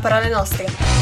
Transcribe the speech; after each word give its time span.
Parole 0.00 0.30
nostre. 0.30 0.99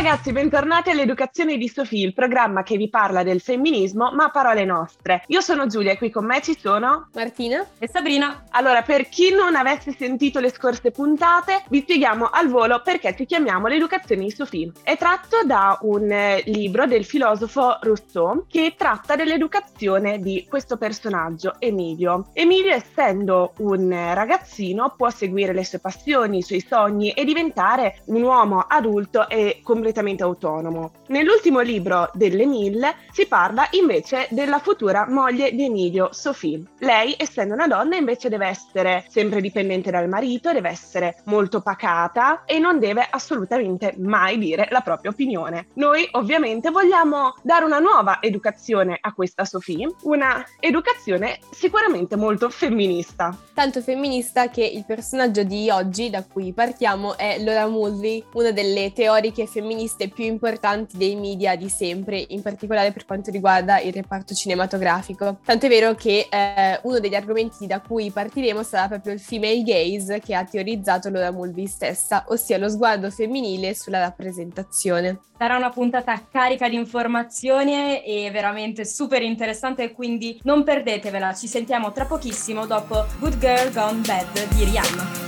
Ragazzi, 0.00 0.30
bentornati 0.30 0.90
all'Educazione 0.90 1.56
di 1.56 1.66
Sofì, 1.66 2.02
il 2.02 2.14
programma 2.14 2.62
che 2.62 2.76
vi 2.76 2.88
parla 2.88 3.24
del 3.24 3.40
femminismo 3.40 4.12
ma 4.12 4.26
a 4.26 4.30
parole 4.30 4.64
nostre. 4.64 5.24
Io 5.26 5.40
sono 5.40 5.66
Giulia 5.66 5.90
e 5.90 5.98
qui 5.98 6.08
con 6.08 6.24
me 6.24 6.40
ci 6.40 6.56
sono 6.56 7.08
Martina 7.14 7.66
e 7.80 7.88
Sabrina. 7.88 8.44
Allora, 8.50 8.82
per 8.82 9.08
chi 9.08 9.32
non 9.32 9.56
avesse 9.56 9.90
sentito 9.90 10.38
le 10.38 10.52
scorse 10.52 10.92
puntate, 10.92 11.64
vi 11.68 11.80
spieghiamo 11.80 12.28
al 12.30 12.46
volo 12.48 12.80
perché 12.80 13.16
ci 13.16 13.26
chiamiamo 13.26 13.66
l'Educazione 13.66 14.22
di 14.22 14.30
Sofì. 14.30 14.70
È 14.84 14.96
tratto 14.96 15.38
da 15.44 15.76
un 15.82 16.08
eh, 16.08 16.42
libro 16.44 16.86
del 16.86 17.04
filosofo 17.04 17.78
Rousseau 17.80 18.44
che 18.48 18.74
tratta 18.78 19.16
dell'educazione 19.16 20.20
di 20.20 20.46
questo 20.48 20.76
personaggio, 20.76 21.56
Emilio. 21.58 22.28
Emilio, 22.34 22.72
essendo 22.72 23.52
un 23.56 23.90
ragazzino, 24.14 24.94
può 24.96 25.10
seguire 25.10 25.52
le 25.52 25.64
sue 25.64 25.80
passioni, 25.80 26.38
i 26.38 26.42
suoi 26.42 26.64
sogni 26.64 27.10
e 27.10 27.24
diventare 27.24 28.02
un 28.04 28.22
uomo 28.22 28.60
adulto 28.60 29.28
e 29.28 29.58
completamente 29.64 29.86
autonomo. 30.22 30.92
Nell'ultimo 31.08 31.60
libro 31.60 32.10
dell'Emile 32.12 32.96
si 33.12 33.26
parla 33.26 33.66
invece 33.72 34.26
della 34.30 34.58
futura 34.58 35.06
moglie 35.08 35.54
di 35.54 35.64
Emilio, 35.64 36.10
Sophie. 36.12 36.62
Lei, 36.80 37.14
essendo 37.16 37.54
una 37.54 37.66
donna, 37.66 37.96
invece 37.96 38.28
deve 38.28 38.46
essere 38.46 39.04
sempre 39.08 39.40
dipendente 39.40 39.90
dal 39.90 40.08
marito, 40.08 40.52
deve 40.52 40.68
essere 40.68 41.22
molto 41.24 41.60
pacata 41.60 42.44
e 42.44 42.58
non 42.58 42.78
deve 42.78 43.06
assolutamente 43.08 43.94
mai 43.98 44.38
dire 44.38 44.68
la 44.70 44.80
propria 44.80 45.10
opinione. 45.10 45.68
Noi 45.74 46.06
ovviamente 46.12 46.70
vogliamo 46.70 47.34
dare 47.42 47.64
una 47.64 47.78
nuova 47.78 48.18
educazione 48.20 48.98
a 49.00 49.12
questa 49.12 49.44
Sophie, 49.44 49.88
una 50.02 50.44
educazione 50.60 51.38
sicuramente 51.50 52.16
molto 52.16 52.50
femminista. 52.50 53.36
Tanto 53.54 53.80
femminista 53.80 54.48
che 54.48 54.64
il 54.64 54.84
personaggio 54.84 55.42
di 55.42 55.70
oggi 55.70 56.10
da 56.10 56.24
cui 56.24 56.52
partiamo 56.52 57.16
è 57.16 57.38
Laura 57.38 57.66
Mulvey, 57.66 58.22
una 58.34 58.50
delle 58.50 58.92
teoriche 58.92 59.46
femministe 59.46 59.76
femministe 59.78 60.08
più 60.08 60.24
importanti 60.24 60.96
dei 60.96 61.14
media 61.14 61.54
di 61.54 61.68
sempre, 61.68 62.24
in 62.28 62.42
particolare 62.42 62.90
per 62.90 63.04
quanto 63.04 63.30
riguarda 63.30 63.80
il 63.80 63.92
reparto 63.92 64.34
cinematografico. 64.34 65.38
Tanto 65.44 65.66
è 65.66 65.68
vero 65.68 65.94
che 65.94 66.26
eh, 66.28 66.80
uno 66.82 66.98
degli 66.98 67.14
argomenti 67.14 67.66
da 67.66 67.80
cui 67.80 68.10
partiremo 68.10 68.62
sarà 68.64 68.88
proprio 68.88 69.12
il 69.12 69.20
female 69.20 69.62
gaze 69.62 70.18
che 70.18 70.34
ha 70.34 70.44
teorizzato 70.44 71.08
Laura 71.10 71.30
Mulvey 71.30 71.66
stessa, 71.66 72.24
ossia 72.28 72.58
lo 72.58 72.68
sguardo 72.68 73.10
femminile 73.10 73.74
sulla 73.74 74.00
rappresentazione. 74.00 75.20
Sarà 75.38 75.56
una 75.56 75.70
puntata 75.70 76.26
carica 76.28 76.68
di 76.68 76.74
informazioni 76.74 78.02
e 78.02 78.28
veramente 78.32 78.84
super 78.84 79.22
interessante, 79.22 79.92
quindi 79.92 80.40
non 80.42 80.64
perdetevela. 80.64 81.32
Ci 81.32 81.46
sentiamo 81.46 81.92
tra 81.92 82.06
pochissimo 82.06 82.66
dopo 82.66 83.06
Good 83.20 83.38
Girl 83.38 83.72
Gone 83.72 84.00
Bad 84.00 84.48
di 84.54 84.64
Rihanna. 84.64 85.26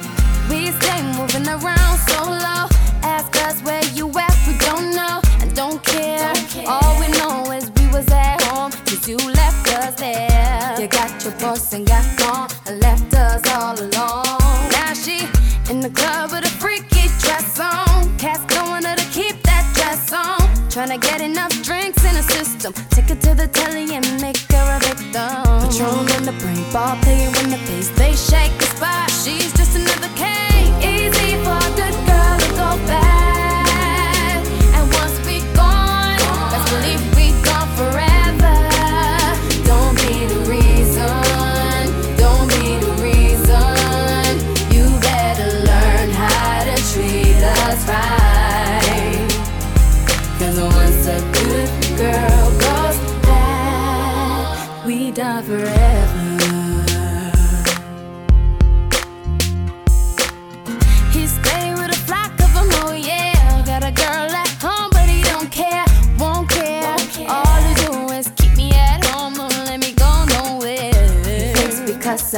We 0.48 0.72
stay 0.80 1.02
moving 1.14 1.46
around 1.46 1.98
so 2.08 2.24
low. 2.24 2.89
Ask 3.02 3.36
us 3.46 3.60
where 3.62 3.84
you 3.94 4.08
at, 4.18 4.36
we 4.46 4.56
don't 4.58 4.94
know 4.94 5.20
and 5.40 5.54
don't 5.54 5.82
care. 5.84 6.32
Don't 6.32 6.48
care. 6.48 6.64
All 6.68 7.00
we 7.00 7.08
know 7.18 7.50
is 7.52 7.70
we 7.78 7.86
was 7.88 8.08
at 8.10 8.42
home, 8.42 8.72
cause 8.86 9.08
you 9.08 9.16
left 9.16 9.68
us 9.74 9.94
there. 9.96 10.76
You 10.78 10.86
got 10.88 11.24
your 11.24 11.32
boss 11.40 11.72
and 11.72 11.86
got 11.86 12.04
gone 12.18 12.48
and 12.66 12.80
left 12.80 13.12
us 13.14 13.42
all 13.54 13.74
alone. 13.74 14.70
Now 14.72 14.92
she 14.94 15.26
in 15.70 15.80
the 15.80 15.90
club 15.90 16.32
with 16.32 16.44
a 16.44 16.54
freaky 16.58 17.08
dress 17.20 17.58
on. 17.60 18.16
Cats 18.18 18.44
going 18.54 18.82
to 18.82 18.96
keep 19.12 19.42
that 19.44 19.64
dress 19.74 20.12
on. 20.12 20.40
Trying 20.68 20.90
to 20.90 20.98
get 20.98 21.20
enough 21.20 21.52
drinks 21.62 22.04
in 22.04 22.14
the 22.14 22.22
system. 22.22 22.72
Take 22.90 23.08
her 23.08 23.16
to 23.16 23.34
the 23.34 23.48
telly 23.48 23.94
and 23.94 24.06
make 24.20 24.38
her 24.52 24.76
a 24.76 24.80
victim. 24.80 25.42
Patron 25.62 26.08
in 26.16 26.22
the 26.24 26.36
brain, 26.40 26.64
ball 26.72 26.96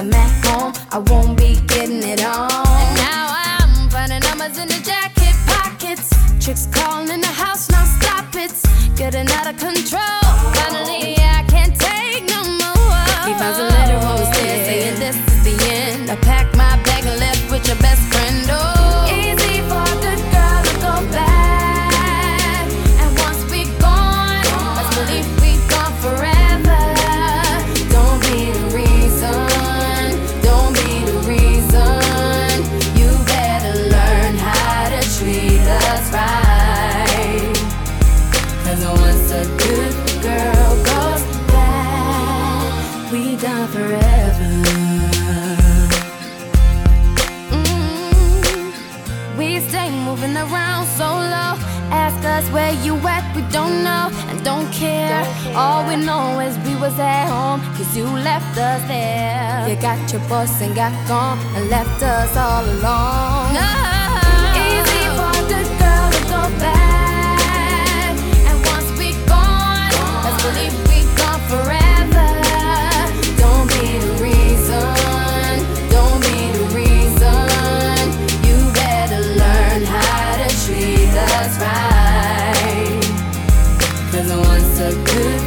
I'm 0.02 0.12
at 0.14 0.46
home, 0.46 0.72
I 0.90 0.98
won't 0.98 1.38
be 1.38 1.60
getting 1.68 2.02
it 2.02 2.24
on. 2.24 2.50
And 2.50 2.96
now 2.96 3.28
I'm 3.30 3.88
finding 3.88 4.18
numbers 4.18 4.58
in 4.58 4.66
the 4.66 4.82
jacket 4.82 5.36
pockets. 5.46 6.10
Chicks 6.44 6.66
calling 6.72 7.08
in 7.08 7.20
the 7.20 7.28
house, 7.28 7.70
now 7.70 7.84
stop 7.84 8.34
it. 8.34 8.52
Getting 8.96 9.28
out 9.28 9.46
of 9.46 9.56
control. 9.60 10.21
Where 53.12 53.20
you 53.20 53.28
at, 53.28 53.36
we 53.36 53.42
don't 53.52 53.82
know 53.84 54.10
and 54.28 54.44
don't 54.44 54.70
care. 54.72 55.24
All 55.54 55.86
we 55.86 55.96
know 55.96 56.40
is 56.40 56.56
we 56.66 56.76
was 56.76 56.98
at 56.98 57.28
home, 57.28 57.60
cause 57.76 57.96
you 57.96 58.04
left 58.04 58.56
us 58.58 58.82
there. 58.88 59.68
You 59.68 59.76
got 59.80 60.12
your 60.12 60.20
boss 60.28 60.60
and 60.60 60.74
got 60.74 60.92
gone 61.08 61.38
and 61.56 61.68
left 61.70 62.02
us 62.02 62.36
all 62.36 62.64
alone. 62.64 63.56
Easy 64.56 65.04
for 65.16 65.30
a 65.30 65.44
good 65.48 65.68
girl 65.80 66.10
to 66.16 66.22
go. 66.28 66.42
And 68.48 68.58
once 68.72 68.88
we 68.98 69.12
gone, 69.26 69.90
let's 70.24 70.42
believe 70.42 70.74
we 70.88 71.04
gone 71.16 71.42
forever. 71.52 72.28
Don't 73.42 73.68
be 73.68 73.98
the 74.04 74.12
reason. 74.20 74.94
Don't 75.90 76.20
be 76.20 76.38
the 76.58 76.64
reason. 76.80 78.04
You 78.46 78.56
better 78.72 79.20
learn 79.40 79.82
how 79.84 80.36
to 80.40 80.48
treat 80.64 81.14
us 81.14 81.58
right. 81.60 81.91
Cause 84.82 84.96
once 84.96 84.96
a 84.96 85.04
good 85.04 85.41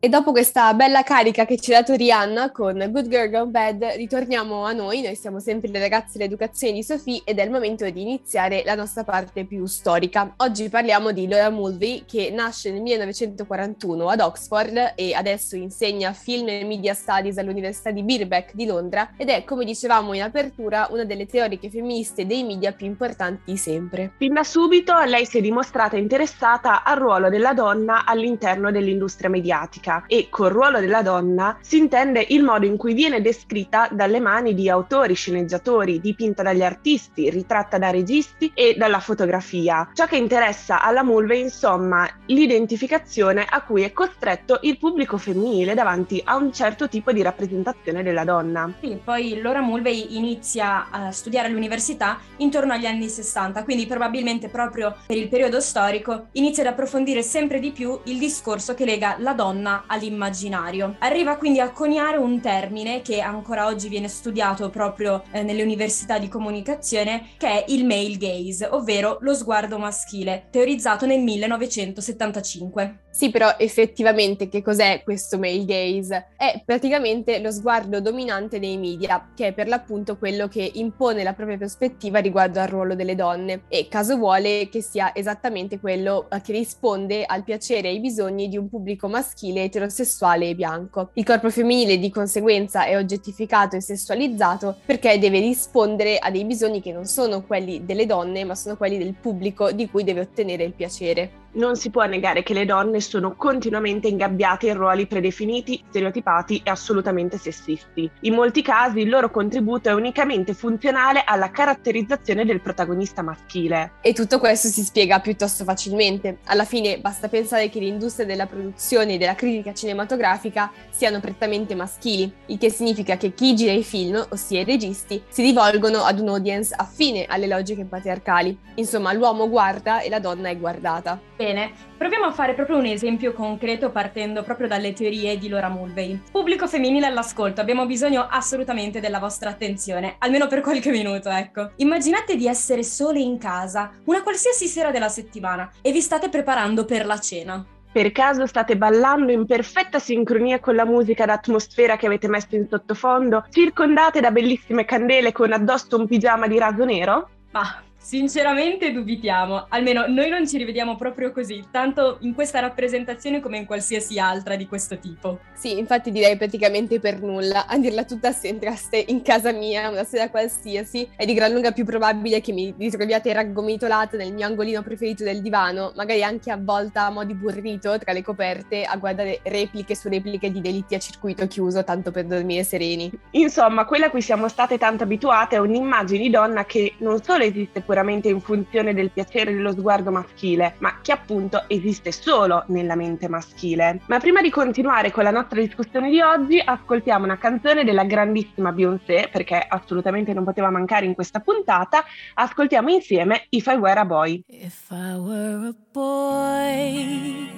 E 0.00 0.08
dopo 0.08 0.30
questa 0.30 0.72
bella 0.74 1.02
carica 1.02 1.44
che 1.44 1.58
ci 1.58 1.74
ha 1.74 1.80
dato 1.80 1.96
Rihanna 1.96 2.52
con 2.52 2.76
Good 2.88 3.08
Girl 3.08 3.30
Gone 3.30 3.50
Bad, 3.50 3.82
ritorniamo 3.96 4.64
a 4.64 4.70
noi. 4.70 5.02
Noi 5.02 5.16
siamo 5.16 5.40
sempre 5.40 5.70
le 5.70 5.80
ragazze 5.80 6.18
dell'educazione 6.18 6.74
di 6.74 6.84
Sophie 6.84 7.22
ed 7.24 7.40
è 7.40 7.42
il 7.42 7.50
momento 7.50 7.90
di 7.90 8.00
iniziare 8.00 8.62
la 8.64 8.76
nostra 8.76 9.02
parte 9.02 9.44
più 9.44 9.66
storica. 9.66 10.34
Oggi 10.36 10.68
parliamo 10.68 11.10
di 11.10 11.26
Laura 11.26 11.50
Mulvey 11.50 12.04
che 12.06 12.30
nasce 12.30 12.70
nel 12.70 12.80
1941 12.80 14.08
ad 14.08 14.20
Oxford 14.20 14.92
e 14.94 15.14
adesso 15.14 15.56
insegna 15.56 16.12
film 16.12 16.46
e 16.46 16.64
media 16.64 16.94
studies 16.94 17.36
all'Università 17.38 17.90
di 17.90 18.04
Birkbeck 18.04 18.54
di 18.54 18.66
Londra 18.66 19.14
ed 19.16 19.30
è, 19.30 19.42
come 19.42 19.64
dicevamo 19.64 20.12
in 20.12 20.22
apertura, 20.22 20.86
una 20.92 21.02
delle 21.02 21.26
teoriche 21.26 21.70
femministe 21.70 22.24
dei 22.24 22.44
media 22.44 22.70
più 22.70 22.86
importanti 22.86 23.56
sempre. 23.56 24.12
Fin 24.16 24.34
da 24.34 24.44
subito 24.44 24.96
lei 25.06 25.26
si 25.26 25.38
è 25.38 25.40
dimostrata 25.40 25.96
interessata 25.96 26.84
al 26.84 26.98
ruolo 26.98 27.28
della 27.28 27.52
donna 27.52 28.04
all'interno 28.04 28.70
dell'industria 28.70 29.28
mediatica 29.28 29.86
politica 29.88 30.04
e 30.06 30.28
col 30.28 30.50
ruolo 30.50 30.80
della 30.80 31.02
donna 31.02 31.56
si 31.60 31.78
intende 31.78 32.24
il 32.28 32.42
modo 32.42 32.66
in 32.66 32.76
cui 32.76 32.92
viene 32.92 33.22
descritta 33.22 33.88
dalle 33.90 34.20
mani 34.20 34.54
di 34.54 34.68
autori, 34.68 35.14
sceneggiatori, 35.14 36.00
dipinta 36.00 36.42
dagli 36.42 36.62
artisti, 36.62 37.30
ritratta 37.30 37.78
da 37.78 37.90
registi 37.90 38.50
e 38.54 38.74
dalla 38.76 39.00
fotografia. 39.00 39.90
Ciò 39.94 40.06
che 40.06 40.16
interessa 40.16 40.82
alla 40.82 41.02
Mulvey, 41.02 41.40
insomma, 41.40 42.08
l'identificazione 42.26 43.46
a 43.48 43.62
cui 43.62 43.82
è 43.82 43.92
costretto 43.92 44.58
il 44.62 44.78
pubblico 44.78 45.16
femminile 45.16 45.74
davanti 45.74 46.20
a 46.24 46.36
un 46.36 46.52
certo 46.52 46.88
tipo 46.88 47.12
di 47.12 47.22
rappresentazione 47.22 48.02
della 48.02 48.24
donna. 48.24 48.72
Sì, 48.80 48.98
poi 49.02 49.40
Laura 49.40 49.60
Mulvey 49.60 50.16
inizia 50.16 50.90
a 50.90 51.10
studiare 51.10 51.48
all'università 51.48 52.18
intorno 52.38 52.72
agli 52.74 52.86
anni 52.86 53.08
60, 53.08 53.64
quindi 53.64 53.86
probabilmente 53.86 54.48
proprio 54.48 54.94
per 55.06 55.16
il 55.16 55.28
periodo 55.28 55.60
storico 55.60 56.26
inizia 56.32 56.62
ad 56.62 56.70
approfondire 56.70 57.22
sempre 57.22 57.60
di 57.60 57.70
più 57.70 57.98
il 58.04 58.18
discorso 58.18 58.74
che 58.74 58.84
lega 58.84 59.16
la 59.18 59.32
donna 59.32 59.77
all'immaginario. 59.86 60.96
Arriva 60.98 61.36
quindi 61.36 61.60
a 61.60 61.70
coniare 61.72 62.16
un 62.16 62.40
termine 62.40 63.02
che 63.02 63.20
ancora 63.20 63.66
oggi 63.66 63.88
viene 63.88 64.08
studiato 64.08 64.70
proprio 64.70 65.22
eh, 65.30 65.42
nelle 65.42 65.62
università 65.62 66.18
di 66.18 66.28
comunicazione, 66.28 67.30
che 67.36 67.64
è 67.64 67.64
il 67.68 67.84
male 67.84 68.16
gaze, 68.16 68.66
ovvero 68.66 69.18
lo 69.20 69.34
sguardo 69.34 69.78
maschile, 69.78 70.48
teorizzato 70.50 71.06
nel 71.06 71.20
1975. 71.20 73.06
Sì, 73.18 73.30
però 73.30 73.56
effettivamente 73.58 74.48
che 74.48 74.62
cos'è 74.62 75.02
questo 75.02 75.38
male 75.38 75.64
gaze? 75.64 76.28
È 76.36 76.62
praticamente 76.64 77.40
lo 77.40 77.50
sguardo 77.50 78.00
dominante 78.00 78.60
dei 78.60 78.76
media, 78.76 79.30
che 79.34 79.48
è 79.48 79.52
per 79.52 79.66
l'appunto 79.66 80.16
quello 80.16 80.46
che 80.46 80.70
impone 80.74 81.24
la 81.24 81.32
propria 81.32 81.56
prospettiva 81.56 82.20
riguardo 82.20 82.60
al 82.60 82.68
ruolo 82.68 82.94
delle 82.94 83.16
donne 83.16 83.62
e 83.66 83.88
caso 83.88 84.16
vuole 84.16 84.68
che 84.68 84.82
sia 84.82 85.12
esattamente 85.16 85.80
quello 85.80 86.28
eh, 86.30 86.40
che 86.40 86.52
risponde 86.52 87.24
al 87.24 87.42
piacere 87.42 87.88
e 87.88 87.90
ai 87.90 88.00
bisogni 88.00 88.46
di 88.46 88.56
un 88.56 88.68
pubblico 88.68 89.08
maschile 89.08 89.64
eterosessuale 89.64 90.50
e 90.50 90.54
bianco. 90.54 91.10
Il 91.14 91.24
corpo 91.24 91.50
femminile 91.50 91.98
di 91.98 92.10
conseguenza 92.10 92.84
è 92.84 92.96
oggettificato 92.96 93.74
e 93.74 93.80
sessualizzato 93.80 94.76
perché 94.86 95.18
deve 95.18 95.40
rispondere 95.40 96.18
a 96.18 96.30
dei 96.30 96.44
bisogni 96.44 96.80
che 96.80 96.92
non 96.92 97.06
sono 97.06 97.42
quelli 97.42 97.84
delle 97.84 98.06
donne, 98.06 98.44
ma 98.44 98.54
sono 98.54 98.76
quelli 98.76 98.96
del 98.96 99.14
pubblico 99.20 99.72
di 99.72 99.90
cui 99.90 100.04
deve 100.04 100.20
ottenere 100.20 100.62
il 100.62 100.74
piacere 100.74 101.46
non 101.52 101.76
si 101.76 101.90
può 101.90 102.04
negare 102.04 102.42
che 102.42 102.54
le 102.54 102.64
donne 102.64 103.00
sono 103.00 103.34
continuamente 103.34 104.08
ingabbiate 104.08 104.68
in 104.68 104.74
ruoli 104.74 105.06
predefiniti, 105.06 105.82
stereotipati 105.88 106.62
e 106.64 106.70
assolutamente 106.70 107.38
sessisti. 107.38 108.10
In 108.20 108.34
molti 108.34 108.62
casi 108.62 109.00
il 109.00 109.08
loro 109.08 109.30
contributo 109.30 109.88
è 109.88 109.92
unicamente 109.92 110.54
funzionale 110.54 111.22
alla 111.24 111.50
caratterizzazione 111.50 112.44
del 112.44 112.60
protagonista 112.60 113.22
maschile. 113.22 113.92
E 114.02 114.12
tutto 114.12 114.38
questo 114.38 114.68
si 114.68 114.82
spiega 114.82 115.20
piuttosto 115.20 115.64
facilmente. 115.64 116.38
Alla 116.46 116.64
fine 116.64 116.98
basta 116.98 117.28
pensare 117.28 117.68
che 117.68 117.80
l'industria 117.80 118.26
della 118.26 118.46
produzione 118.46 119.14
e 119.14 119.18
della 119.18 119.34
critica 119.34 119.72
cinematografica 119.72 120.70
siano 120.90 121.20
prettamente 121.20 121.74
maschili, 121.74 122.32
il 122.46 122.58
che 122.58 122.70
significa 122.70 123.16
che 123.16 123.34
chi 123.34 123.54
gira 123.54 123.72
i 123.72 123.84
film, 123.84 124.24
ossia 124.30 124.60
i 124.60 124.64
registi, 124.64 125.22
si 125.28 125.42
rivolgono 125.42 126.02
ad 126.02 126.18
un 126.20 126.28
audience 126.28 126.74
affine 126.76 127.26
alle 127.26 127.46
logiche 127.46 127.84
patriarcali. 127.84 128.56
Insomma, 128.74 129.12
l'uomo 129.12 129.48
guarda 129.48 130.00
e 130.00 130.08
la 130.08 130.20
donna 130.20 130.48
è 130.48 130.58
guardata. 130.58 131.20
Bene, 131.38 131.70
proviamo 131.96 132.24
a 132.24 132.32
fare 132.32 132.54
proprio 132.54 132.78
un 132.78 132.84
esempio 132.86 133.32
concreto 133.32 133.92
partendo 133.92 134.42
proprio 134.42 134.66
dalle 134.66 134.92
teorie 134.92 135.38
di 135.38 135.48
Laura 135.48 135.68
Mulvey. 135.68 136.20
Pubblico 136.32 136.66
femminile 136.66 137.06
all'ascolto, 137.06 137.60
abbiamo 137.60 137.86
bisogno 137.86 138.26
assolutamente 138.28 138.98
della 138.98 139.20
vostra 139.20 139.50
attenzione, 139.50 140.16
almeno 140.18 140.48
per 140.48 140.62
qualche 140.62 140.90
minuto, 140.90 141.28
ecco. 141.28 141.70
Immaginate 141.76 142.34
di 142.34 142.48
essere 142.48 142.82
sole 142.82 143.20
in 143.20 143.38
casa, 143.38 143.92
una 144.06 144.24
qualsiasi 144.24 144.66
sera 144.66 144.90
della 144.90 145.08
settimana, 145.08 145.70
e 145.80 145.92
vi 145.92 146.00
state 146.00 146.28
preparando 146.28 146.84
per 146.84 147.06
la 147.06 147.20
cena. 147.20 147.64
Per 147.92 148.10
caso 148.10 148.44
state 148.46 148.76
ballando 148.76 149.30
in 149.30 149.46
perfetta 149.46 150.00
sincronia 150.00 150.58
con 150.58 150.74
la 150.74 150.84
musica 150.84 151.24
d'atmosfera 151.24 151.96
che 151.96 152.06
avete 152.06 152.26
messo 152.26 152.56
in 152.56 152.66
sottofondo, 152.68 153.46
circondate 153.50 154.18
da 154.18 154.32
bellissime 154.32 154.84
candele 154.84 155.30
con 155.30 155.52
addosso 155.52 155.98
un 155.98 156.08
pigiama 156.08 156.48
di 156.48 156.58
raso 156.58 156.84
nero? 156.84 157.28
Ma 157.52 157.82
Sinceramente 158.08 158.90
dubitiamo, 158.90 159.66
almeno 159.68 160.06
noi 160.06 160.30
non 160.30 160.48
ci 160.48 160.56
rivediamo 160.56 160.96
proprio 160.96 161.30
così, 161.30 161.62
tanto 161.70 162.16
in 162.20 162.32
questa 162.32 162.58
rappresentazione 162.58 163.38
come 163.40 163.58
in 163.58 163.66
qualsiasi 163.66 164.18
altra 164.18 164.56
di 164.56 164.66
questo 164.66 164.98
tipo. 164.98 165.40
Sì, 165.52 165.78
infatti 165.78 166.10
direi 166.10 166.38
praticamente 166.38 167.00
per 167.00 167.20
nulla, 167.20 167.66
a 167.66 167.76
dirla 167.76 168.04
tutta 168.04 168.32
se 168.32 168.48
entraste 168.48 169.04
in 169.08 169.20
casa 169.20 169.52
mia 169.52 169.90
una 169.90 170.04
sera 170.04 170.30
qualsiasi, 170.30 171.06
è 171.16 171.26
di 171.26 171.34
gran 171.34 171.52
lunga 171.52 171.72
più 171.72 171.84
probabile 171.84 172.40
che 172.40 172.52
mi 172.52 172.74
ritroviate 172.78 173.30
raggomitolata 173.30 174.16
nel 174.16 174.32
mio 174.32 174.46
angolino 174.46 174.80
preferito 174.80 175.22
del 175.22 175.42
divano, 175.42 175.92
magari 175.94 176.22
anche 176.22 176.50
avvolta 176.50 177.04
a 177.04 177.10
mo' 177.10 177.24
di 177.24 177.34
burrito 177.34 177.98
tra 177.98 178.14
le 178.14 178.22
coperte 178.22 178.84
a 178.84 178.96
guardare 178.96 179.40
repliche 179.42 179.94
su 179.94 180.08
repliche 180.08 180.50
di 180.50 180.62
delitti 180.62 180.94
a 180.94 180.98
circuito 180.98 181.46
chiuso, 181.46 181.84
tanto 181.84 182.10
per 182.10 182.24
dormire 182.24 182.64
sereni. 182.64 183.12
Insomma, 183.32 183.84
quella 183.84 184.06
a 184.06 184.10
cui 184.10 184.22
siamo 184.22 184.48
state 184.48 184.78
tanto 184.78 185.02
abituate 185.02 185.56
è 185.56 185.58
un'immagine 185.58 186.22
di 186.22 186.30
donna 186.30 186.64
che 186.64 186.94
non 187.00 187.22
solo 187.22 187.44
esiste 187.44 187.82
pure 187.82 187.96
puramente 187.98 188.28
in 188.28 188.40
funzione 188.40 188.94
del 188.94 189.10
piacere 189.10 189.52
dello 189.52 189.72
sguardo 189.72 190.12
maschile, 190.12 190.76
ma 190.78 191.00
che 191.02 191.10
appunto 191.10 191.64
esiste 191.66 192.12
solo 192.12 192.62
nella 192.68 192.94
mente 192.94 193.28
maschile. 193.28 194.00
Ma 194.06 194.18
prima 194.18 194.40
di 194.40 194.50
continuare 194.50 195.10
con 195.10 195.24
la 195.24 195.32
nostra 195.32 195.60
discussione 195.60 196.08
di 196.08 196.20
oggi, 196.20 196.62
ascoltiamo 196.64 197.24
una 197.24 197.38
canzone 197.38 197.82
della 197.82 198.04
grandissima 198.04 198.70
Beyoncé, 198.70 199.28
perché 199.32 199.58
assolutamente 199.68 200.32
non 200.32 200.44
poteva 200.44 200.70
mancare 200.70 201.06
in 201.06 201.14
questa 201.14 201.40
puntata. 201.40 202.04
Ascoltiamo 202.34 202.88
insieme 202.90 203.46
If 203.48 203.66
I 203.66 203.76
Were 203.76 203.98
a 203.98 204.04
Boy. 204.04 204.42
If 204.46 204.90
I 204.90 205.16
were 205.16 205.68
a 205.68 205.74
boy, 205.92 207.50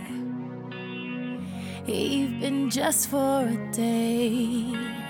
even 1.84 2.68
just 2.68 3.08
for 3.08 3.44
a 3.44 3.70
day. 3.76 5.09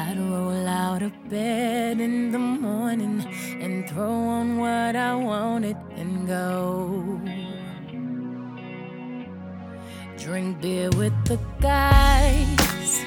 I'd 0.00 0.16
roll 0.16 0.68
out 0.68 1.02
of 1.02 1.12
bed 1.28 2.00
in 2.00 2.30
the 2.30 2.38
morning 2.38 3.26
and 3.60 3.90
throw 3.90 4.12
on 4.12 4.56
what 4.56 4.94
I 4.94 5.16
wanted 5.16 5.76
and 5.96 6.24
go. 6.24 7.20
Drink 10.16 10.60
beer 10.60 10.90
with 10.90 11.12
the 11.24 11.36
guys 11.60 13.00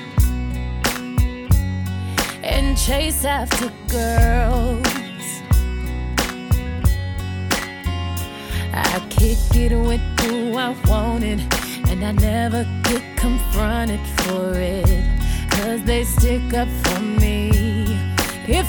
and 2.43 2.77
chase 2.77 3.23
after 3.23 3.71
girls. 3.87 4.85
I 8.73 8.99
kick 9.09 9.39
it 9.55 9.73
with 9.73 10.01
who 10.19 10.57
I 10.57 10.75
wanted, 10.89 11.39
and 11.87 12.03
I 12.03 12.11
never 12.11 12.65
get 12.83 13.01
confronted 13.15 14.05
for 14.17 14.55
it. 14.55 15.20
Cause 15.51 15.83
they 15.83 16.03
stick 16.03 16.53
up 16.53 16.67
for 16.83 17.01
me. 17.01 17.49
If 18.47 18.67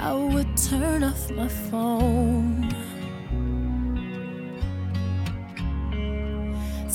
I 0.00 0.12
would 0.12 0.56
turn 0.56 1.02
off 1.02 1.28
my 1.32 1.48
phone. 1.48 2.72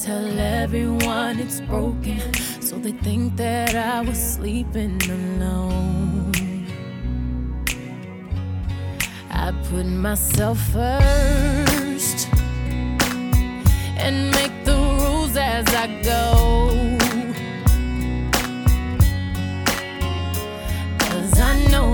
Tell 0.02 0.40
everyone 0.40 1.38
it's 1.40 1.60
broken, 1.60 2.34
so 2.62 2.78
they 2.78 2.94
think 2.94 3.36
that 3.36 3.76
I 3.76 4.00
was 4.02 4.18
sleeping 4.18 5.02
alone. 5.04 6.32
I 9.30 9.52
put 9.70 9.86
myself 9.86 10.60
first 10.72 12.30
and 13.98 14.32
make 14.32 14.64
the 14.64 14.76
rules 14.76 15.36
as 15.36 15.68
I 15.76 15.88
go. 16.04 17.03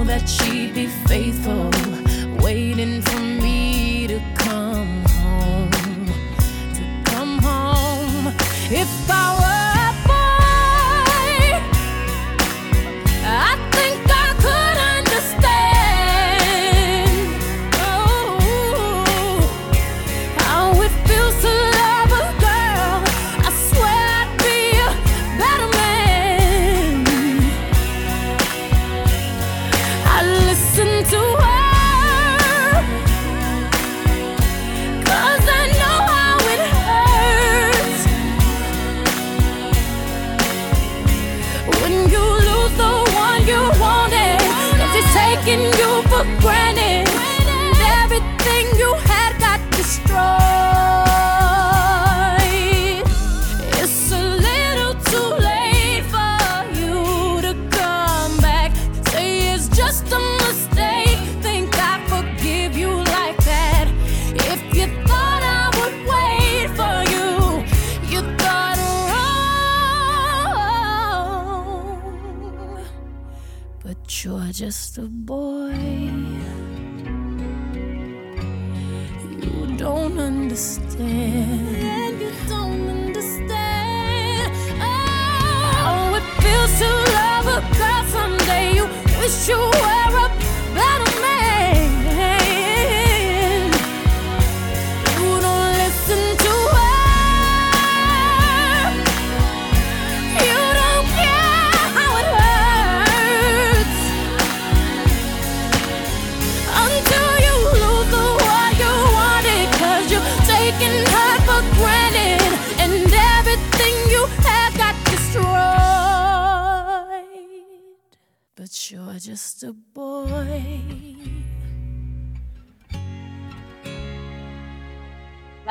That 0.09 0.27
she'd 0.27 0.73
be 0.73 0.87
faithful, 1.07 1.69
waiting 2.43 2.99
for 2.99 3.19
me 3.19 4.07
to 4.07 4.19
come 4.33 5.05
home. 5.05 5.69
To 6.77 6.83
come 7.11 7.37
home. 7.37 8.33
If 8.71 8.89
I 9.11 9.38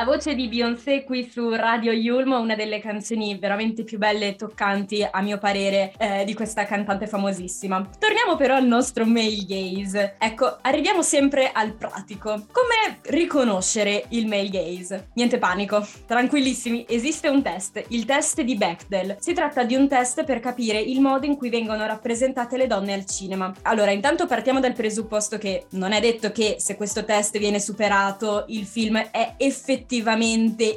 voce 0.09 0.33
di 0.33 0.47
Beyoncé 0.47 1.03
qui 1.03 1.29
su 1.31 1.51
Radio 1.51 1.91
Yulm, 1.91 2.31
una 2.31 2.55
delle 2.55 2.79
canzoni 2.79 3.37
veramente 3.37 3.83
più 3.83 3.99
belle 3.99 4.29
e 4.29 4.35
toccanti, 4.35 5.07
a 5.07 5.21
mio 5.21 5.37
parere, 5.37 5.93
eh, 5.99 6.23
di 6.25 6.33
questa 6.33 6.65
cantante 6.65 7.05
famosissima. 7.05 7.87
Torniamo 7.99 8.35
però 8.35 8.55
al 8.55 8.65
nostro 8.65 9.05
male 9.05 9.45
gaze. 9.45 10.15
Ecco, 10.17 10.57
arriviamo 10.61 11.03
sempre 11.03 11.51
al 11.53 11.75
pratico. 11.75 12.47
Come 12.51 13.01
riconoscere 13.03 14.05
il 14.09 14.25
male 14.25 14.49
gaze? 14.49 15.09
Niente 15.13 15.37
panico, 15.37 15.87
tranquillissimi, 16.07 16.85
esiste 16.89 17.27
un 17.27 17.43
test, 17.43 17.79
il 17.89 18.05
test 18.05 18.41
di 18.41 18.55
Bechdel. 18.55 19.17
Si 19.19 19.33
tratta 19.33 19.63
di 19.63 19.75
un 19.75 19.87
test 19.87 20.23
per 20.23 20.39
capire 20.39 20.79
il 20.79 21.01
modo 21.01 21.27
in 21.27 21.37
cui 21.37 21.51
vengono 21.51 21.85
rappresentate 21.85 22.57
le 22.57 22.65
donne 22.65 22.93
al 22.93 23.05
cinema. 23.05 23.53
Allora, 23.61 23.91
intanto 23.91 24.25
partiamo 24.25 24.59
dal 24.59 24.73
presupposto 24.73 25.37
che 25.37 25.67
non 25.73 25.91
è 25.91 25.99
detto 25.99 26.31
che 26.31 26.55
se 26.57 26.75
questo 26.75 27.05
test 27.05 27.37
viene 27.37 27.59
superato 27.59 28.45
il 28.47 28.65
film 28.65 28.97
è 29.11 29.35
effettivamente 29.37 29.97